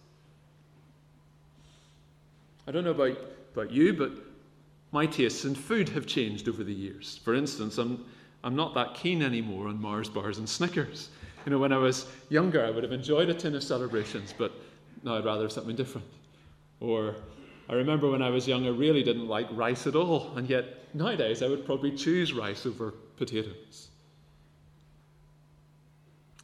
I 2.66 2.72
don't 2.72 2.82
know 2.82 2.90
about, 2.90 3.16
about 3.54 3.70
you, 3.70 3.92
but 3.92 4.10
my 4.92 5.06
tastes 5.06 5.44
in 5.44 5.54
food 5.54 5.88
have 5.90 6.06
changed 6.06 6.48
over 6.48 6.64
the 6.64 6.72
years. 6.72 7.20
For 7.24 7.34
instance, 7.34 7.78
I'm, 7.78 8.04
I'm 8.42 8.56
not 8.56 8.74
that 8.74 8.94
keen 8.94 9.22
anymore 9.22 9.68
on 9.68 9.80
Mars 9.80 10.08
bars 10.08 10.38
and 10.38 10.48
Snickers. 10.48 11.10
You 11.46 11.52
know, 11.52 11.58
when 11.58 11.72
I 11.72 11.78
was 11.78 12.06
younger, 12.28 12.64
I 12.64 12.70
would 12.70 12.82
have 12.82 12.92
enjoyed 12.92 13.30
a 13.30 13.34
tin 13.34 13.54
of 13.54 13.62
celebrations, 13.62 14.34
but 14.36 14.52
now 15.02 15.16
I'd 15.16 15.24
rather 15.24 15.48
something 15.48 15.76
different. 15.76 16.06
Or 16.80 17.14
I 17.68 17.74
remember 17.74 18.10
when 18.10 18.22
I 18.22 18.30
was 18.30 18.48
young, 18.48 18.66
I 18.66 18.70
really 18.70 19.02
didn't 19.02 19.28
like 19.28 19.46
rice 19.52 19.86
at 19.86 19.94
all, 19.94 20.32
and 20.36 20.48
yet 20.48 20.94
nowadays 20.94 21.42
I 21.42 21.48
would 21.48 21.64
probably 21.64 21.92
choose 21.92 22.32
rice 22.32 22.66
over 22.66 22.92
potatoes. 23.16 23.88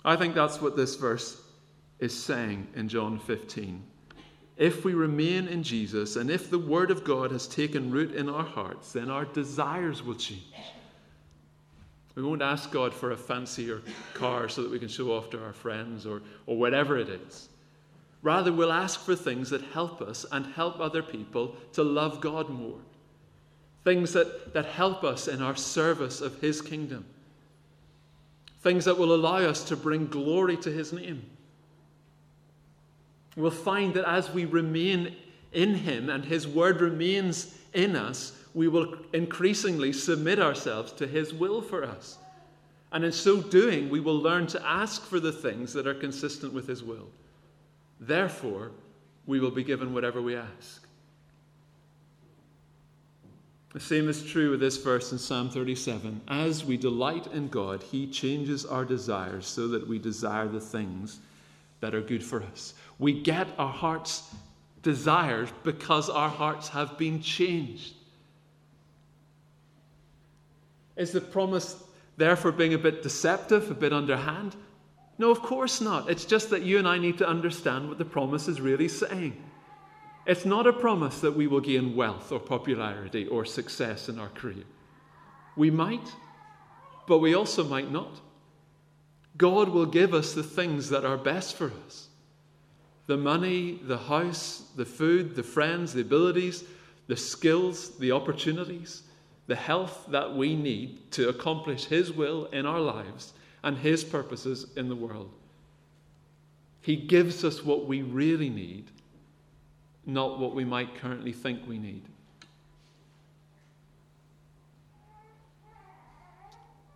I 0.04 0.14
think 0.14 0.35
that's 0.35 0.61
what 0.61 0.76
this 0.76 0.94
verse 0.94 1.42
is 1.98 2.16
saying 2.16 2.68
in 2.76 2.88
John 2.88 3.18
15. 3.18 3.82
If 4.57 4.85
we 4.85 4.95
remain 4.95 5.49
in 5.49 5.62
Jesus 5.62 6.16
and 6.16 6.31
if 6.31 6.51
the 6.51 6.59
Word 6.59 6.90
of 6.90 7.05
God 7.05 7.31
has 7.31 7.47
taken 7.47 7.90
root 7.90 8.14
in 8.14 8.29
our 8.29 8.45
hearts, 8.45 8.92
then 8.92 9.11
our 9.11 9.27
desires 9.27 10.03
will 10.03 10.14
change. 10.14 10.42
We 12.14 12.23
won't 12.23 12.40
ask 12.40 12.71
God 12.71 12.95
for 12.95 13.11
a 13.11 13.16
fancier 13.16 13.83
car 14.14 14.49
so 14.49 14.62
that 14.62 14.71
we 14.71 14.79
can 14.79 14.88
show 14.88 15.12
off 15.12 15.29
to 15.31 15.45
our 15.45 15.53
friends 15.53 16.07
or, 16.07 16.23
or 16.47 16.57
whatever 16.57 16.97
it 16.97 17.11
is. 17.11 17.51
Rather, 18.23 18.51
we'll 18.53 18.73
ask 18.73 19.05
for 19.05 19.14
things 19.14 19.51
that 19.51 19.61
help 19.61 20.01
us 20.01 20.25
and 20.33 20.47
help 20.47 20.81
other 20.81 21.03
people 21.03 21.55
to 21.75 21.83
love 21.83 22.23
God 22.23 22.49
more. 22.49 22.79
Things 23.85 24.14
that, 24.14 24.55
that 24.55 24.64
help 24.64 25.05
us 25.05 25.29
in 25.29 25.42
our 25.42 25.55
service 25.55 26.23
of 26.23 26.40
His 26.40 26.62
kingdom. 26.62 27.05
Things 28.62 28.87
that 28.87 28.97
will 28.97 29.14
allow 29.14 29.37
us 29.37 29.62
to 29.64 29.77
bring 29.77 30.07
glory 30.07 30.57
to 30.57 30.73
His 30.73 30.95
name. 30.95 31.23
We'll 33.37 33.51
find 33.51 33.92
that 33.94 34.09
as 34.09 34.31
we 34.31 34.46
remain 34.46 35.14
in 35.53 35.75
Him 35.75 36.09
and 36.09 36.25
His 36.25 36.49
word 36.49 36.81
remains 36.81 37.55
in 37.75 37.94
us, 37.94 38.33
we 38.55 38.68
will 38.68 38.96
increasingly 39.12 39.92
submit 39.92 40.40
ourselves 40.40 40.92
to 40.92 41.07
His 41.07 41.35
will 41.35 41.61
for 41.61 41.85
us. 41.85 42.16
And 42.90 43.05
in 43.05 43.12
so 43.12 43.42
doing, 43.42 43.90
we 43.90 44.01
will 44.01 44.18
learn 44.18 44.46
to 44.49 44.66
ask 44.66 45.03
for 45.05 45.20
the 45.20 45.33
things 45.33 45.75
that 45.75 45.87
are 45.87 45.94
consistent 45.94 46.55
with 46.55 46.66
His 46.66 46.83
will. 46.83 47.09
Therefore, 48.01 48.70
we 49.27 49.40
will 49.40 49.51
be 49.51 49.64
given 49.64 49.92
whatever 49.92 50.22
we 50.22 50.37
ask. 50.37 50.87
The 53.75 53.81
same 53.81 54.09
is 54.09 54.22
true 54.22 54.53
with 54.53 54.61
this 54.61 54.79
verse 54.79 55.12
in 55.12 55.18
Psalm 55.18 55.51
37. 55.51 56.22
As 56.29 56.64
we 56.64 56.79
delight 56.79 57.27
in 57.27 57.49
God, 57.49 57.83
He 57.83 58.07
changes 58.07 58.64
our 58.64 58.87
desires 58.87 59.46
so 59.46 59.68
that 59.68 59.87
we 59.87 59.99
desire 59.99 60.49
the 60.49 60.61
things 60.61 61.18
that 61.81 61.95
are 61.95 62.01
good 62.01 62.25
for 62.25 62.43
us. 62.43 62.75
We 62.99 63.21
get 63.23 63.49
our 63.59 63.73
heart's 63.73 64.35
desires 64.83 65.49
because 65.65 66.09
our 66.09 66.29
hearts 66.29 66.69
have 66.69 66.97
been 66.97 67.21
changed. 67.21 67.95
Is 70.97 71.11
the 71.12 71.21
promise 71.21 71.83
therefore 72.17 72.53
being 72.53 72.75
a 72.75 72.79
bit 72.79 73.03
deceptive, 73.03 73.71
a 73.71 73.75
bit 73.75 73.93
underhand? 73.93 74.57
No, 75.19 75.31
of 75.31 75.43
course 75.43 75.81
not. 75.81 76.11
It's 76.11 76.25
just 76.25 76.51
that 76.51 76.62
you 76.62 76.79
and 76.79 76.89
I 76.89 76.99
need 76.99 77.19
to 77.19 77.29
understand 77.29 77.89
what 77.89 77.99
the 77.99 78.05
promise 78.05 78.49
is 78.49 78.61
really 78.61 78.89
saying. 78.89 79.43
It's 80.27 80.45
not 80.45 80.67
a 80.67 80.73
promise 80.73 81.21
that 81.21 81.37
we 81.37 81.47
will 81.47 81.61
gain 81.61 81.95
wealth 81.95 82.33
or 82.33 82.41
popularity 82.41 83.27
or 83.27 83.45
success 83.45 84.09
in 84.09 84.19
our 84.19 84.29
career. 84.29 84.65
We 85.57 85.71
might, 85.71 86.07
but 87.07 87.19
we 87.19 87.35
also 87.35 87.65
might 87.65 87.91
not. 87.91 88.21
God 89.37 89.68
will 89.68 89.87
give 89.87 90.14
us 90.14 90.33
the 90.33 90.42
things 90.42 90.88
that 90.90 91.05
are 91.05 91.16
best 91.16 91.57
for 91.57 91.72
us 91.87 92.09
the 93.07 93.16
money, 93.16 93.79
the 93.85 93.99
house, 93.99 94.64
the 94.75 94.85
food, 94.85 95.37
the 95.37 95.42
friends, 95.42 95.92
the 95.92 96.01
abilities, 96.01 96.64
the 97.07 97.16
skills, 97.16 97.96
the 97.99 98.11
opportunities, 98.11 99.03
the 99.46 99.55
health 99.55 100.07
that 100.09 100.35
we 100.35 100.57
need 100.57 101.12
to 101.12 101.29
accomplish 101.29 101.85
His 101.85 102.12
will 102.12 102.46
in 102.46 102.66
our 102.66 102.81
lives 102.81 103.33
and 103.62 103.79
His 103.79 104.03
purposes 104.03 104.66
in 104.77 104.88
the 104.88 104.96
world. 104.96 105.31
He 106.81 106.96
gives 106.96 107.44
us 107.44 107.64
what 107.64 107.87
we 107.87 108.03
really 108.03 108.51
need, 108.51 108.90
not 110.05 110.40
what 110.40 110.55
we 110.55 110.64
might 110.64 110.96
currently 110.96 111.33
think 111.33 111.66
we 111.68 111.79
need. 111.79 112.03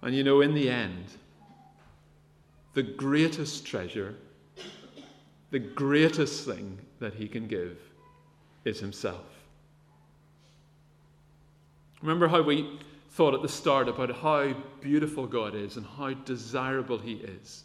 And 0.03 0.15
you 0.15 0.25
know, 0.25 0.41
in 0.41 0.55
the 0.55 0.71
end, 0.71 1.05
the 2.75 2.83
greatest 2.83 3.67
treasure, 3.67 4.15
the 5.51 5.59
greatest 5.59 6.47
thing 6.47 6.79
that 7.01 7.15
He 7.15 7.29
can 7.29 7.47
give 7.47 7.79
is 8.65 8.81
Himself. 8.81 9.25
Remember 12.03 12.29
how 12.29 12.43
we 12.43 12.79
thought 13.11 13.35
at 13.35 13.43
the 13.43 13.49
start 13.49 13.89
about 13.89 14.15
how 14.17 14.55
beautiful 14.81 15.27
God 15.27 15.55
is 15.55 15.77
and 15.77 15.85
how 15.85 16.15
desirable 16.15 16.99
He 16.99 17.15
is? 17.15 17.65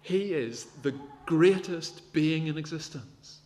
He 0.00 0.32
is 0.32 0.66
the 0.82 0.94
greatest 1.26 2.12
being 2.12 2.46
in 2.46 2.56
existence. 2.56 3.40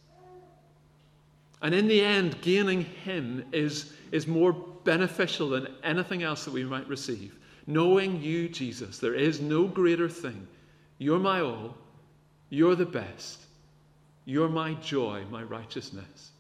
And 1.62 1.74
in 1.74 1.88
the 1.88 2.00
end, 2.00 2.40
gaining 2.42 2.82
Him 2.82 3.44
is, 3.52 3.94
is 4.10 4.26
more 4.26 4.52
beneficial 4.52 5.48
than 5.48 5.68
anything 5.82 6.22
else 6.22 6.44
that 6.44 6.52
we 6.52 6.64
might 6.64 6.86
receive. 6.88 7.38
Knowing 7.66 8.20
you, 8.20 8.48
Jesus, 8.48 8.98
there 8.98 9.14
is 9.14 9.40
no 9.40 9.66
greater 9.66 10.08
thing. 10.08 10.46
You're 10.98 11.18
my 11.18 11.40
all. 11.40 11.76
You're 12.50 12.74
the 12.74 12.86
best. 12.86 13.40
You're 14.24 14.48
my 14.48 14.74
joy, 14.74 15.24
my 15.30 15.42
righteousness. 15.42 16.30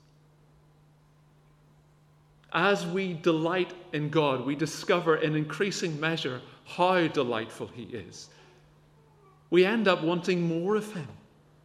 As 2.52 2.86
we 2.86 3.14
delight 3.14 3.72
in 3.92 4.10
God, 4.10 4.44
we 4.44 4.54
discover 4.54 5.16
in 5.16 5.34
increasing 5.34 5.98
measure 5.98 6.42
how 6.64 7.06
delightful 7.06 7.68
He 7.68 7.84
is. 7.84 8.28
We 9.50 9.64
end 9.64 9.88
up 9.88 10.02
wanting 10.02 10.42
more 10.42 10.76
of 10.76 10.92
Him. 10.92 11.08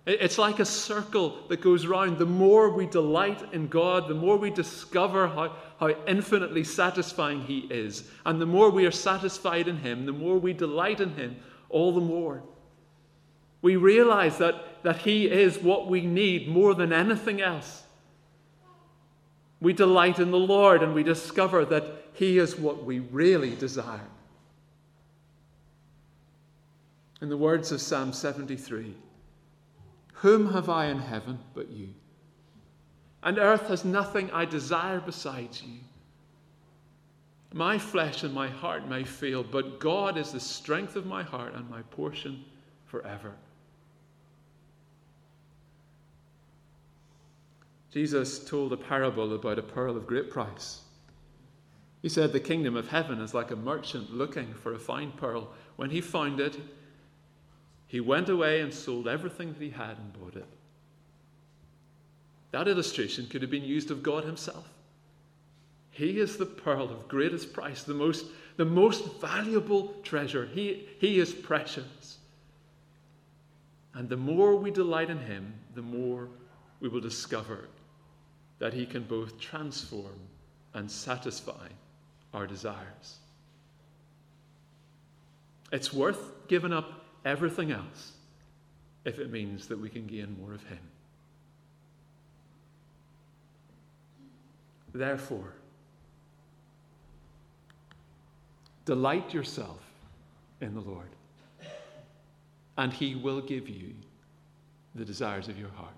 It's 0.08 0.38
like 0.38 0.60
a 0.60 0.66
circle 0.66 1.36
that 1.50 1.60
goes 1.60 1.86
round. 1.86 2.18
The 2.18 2.26
more 2.26 2.70
we 2.70 2.86
delight 2.86 3.44
in 3.52 3.68
God, 3.68 4.08
the 4.08 4.14
more 4.14 4.38
we 4.38 4.50
discover 4.50 5.28
how, 5.28 5.54
how 5.82 5.90
infinitely 6.08 6.64
satisfying 6.64 7.42
He 7.42 7.60
is. 7.70 8.10
And 8.26 8.40
the 8.40 8.46
more 8.46 8.70
we 8.70 8.86
are 8.86 8.92
satisfied 8.92 9.68
in 9.68 9.76
Him, 9.80 10.06
the 10.06 10.14
more 10.14 10.38
we 10.38 10.54
delight 10.54 11.02
in 11.02 11.14
Him, 11.16 11.36
all 11.70 11.92
the 11.92 12.00
more. 12.00 12.42
We 13.62 13.76
realize 13.76 14.38
that, 14.38 14.82
that 14.84 15.00
He 15.00 15.30
is 15.30 15.58
what 15.58 15.88
we 15.88 16.00
need 16.00 16.48
more 16.48 16.74
than 16.74 16.94
anything 16.94 17.42
else. 17.42 17.84
We 19.60 19.74
delight 19.74 20.20
in 20.20 20.32
the 20.32 20.38
Lord 20.38 20.84
and 20.84 20.94
we 20.96 21.04
discover 21.04 21.66
that 21.66 21.84
He 22.14 22.38
is 22.38 22.58
what 22.58 22.86
we 22.86 23.00
really 23.00 23.56
desire. 23.56 24.08
In 27.22 27.28
the 27.28 27.36
words 27.36 27.74
of 27.74 27.82
Psalm 27.82 28.14
73, 28.14 28.96
whom 30.22 30.54
have 30.54 30.70
I 30.70 30.88
in 30.88 31.00
heaven 31.00 31.40
but 31.54 31.70
you? 31.70 31.90
And 33.24 33.38
earth 33.38 33.68
has 33.68 33.84
nothing 33.84 34.32
I 34.32 34.46
desire 34.46 35.00
besides 35.00 35.62
you. 35.62 35.80
My 37.54 37.78
flesh 37.78 38.24
and 38.24 38.34
my 38.34 38.48
heart 38.48 38.88
may 38.88 39.04
fail, 39.04 39.44
but 39.44 39.80
God 39.80 40.18
is 40.18 40.32
the 40.32 40.40
strength 40.40 40.96
of 40.96 41.06
my 41.06 41.24
heart 41.24 41.56
and 41.56 41.70
my 41.70 41.82
portion 41.84 42.44
forever. 42.86 43.34
Jesus 47.92 48.44
told 48.44 48.74
a 48.74 48.78
parable 48.78 49.34
about 49.34 49.58
a 49.58 49.64
pearl 49.64 49.96
of 49.96 50.06
great 50.06 50.30
price. 50.30 50.82
He 52.02 52.10
said, 52.10 52.32
The 52.32 52.40
kingdom 52.40 52.76
of 52.76 52.90
heaven 52.90 53.22
is 53.22 53.34
like 53.34 53.52
a 53.52 53.56
merchant 53.56 54.14
looking 54.14 54.54
for 54.54 54.74
a 54.74 54.80
fine 54.80 55.12
pearl. 55.14 55.50
When 55.78 55.90
he 55.90 56.02
found 56.02 56.40
it, 56.40 56.58
he 57.88 58.00
went 58.00 58.30
away 58.30 58.62
and 58.62 58.74
sold 58.74 59.08
everything 59.08 59.54
that 59.54 59.62
he 59.62 59.70
had 59.70 59.98
and 59.98 60.14
bought 60.14 60.36
it. 60.36 60.48
That 62.52 62.68
illustration 62.68 63.28
could 63.28 63.42
have 63.42 63.52
been 63.52 63.64
used 63.64 63.92
of 63.92 64.04
God 64.04 64.24
Himself. 64.24 64.68
He 65.92 66.20
is 66.20 66.38
the 66.38 66.46
pearl 66.46 66.86
of 66.86 67.08
greatest 67.08 67.54
price, 67.54 67.84
the 67.84 67.94
most, 67.94 68.26
the 68.58 68.66
most 68.66 69.20
valuable 69.20 69.96
treasure. 70.04 70.46
He, 70.46 70.88
he 71.00 71.20
is 71.20 71.34
precious. 71.34 72.18
And 73.94 74.08
the 74.08 74.18
more 74.18 74.56
we 74.56 74.70
delight 74.70 75.10
in 75.10 75.20
Him, 75.20 75.54
the 75.74 75.82
more 75.82 76.30
we 76.80 76.88
will 76.88 77.02
discover 77.02 77.68
that 78.60 78.74
He 78.74 78.86
can 78.86 79.04
both 79.04 79.40
transform 79.40 80.20
and 80.74 80.90
satisfy 80.90 81.68
our 82.34 82.46
desires. 82.46 83.18
It's 85.72 85.92
worth 85.92 86.48
giving 86.48 86.72
up 86.72 87.07
everything 87.28 87.72
else 87.72 88.14
if 89.04 89.20
it 89.20 89.32
means 89.32 89.68
that 89.68 89.80
we 89.80 89.90
can 89.90 90.08
gain 90.08 90.38
more 90.42 90.54
of 90.54 90.64
Him. 90.64 90.80
Therefore, 94.94 95.54
delight 98.86 99.34
yourself 99.34 99.82
in 100.62 100.74
the 100.74 100.80
Lord, 100.80 101.10
and 102.78 102.94
He 102.94 103.16
will 103.16 103.42
give 103.42 103.68
you 103.68 103.94
the 104.96 105.04
desires 105.04 105.50
of 105.50 105.60
your 105.60 105.70
heart. 105.70 105.92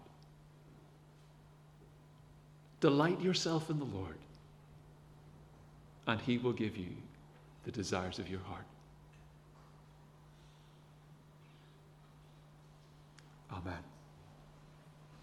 Delight 2.82 3.22
yourself 3.22 3.70
in 3.70 3.78
the 3.78 3.86
Lord, 3.86 4.18
and 6.08 6.20
He 6.22 6.40
will 6.40 6.54
give 6.54 6.76
you 6.76 6.90
the 7.66 7.72
desires 7.72 8.18
of 8.18 8.28
your 8.28 8.42
heart. 8.42 8.66
Amen. 13.52 13.89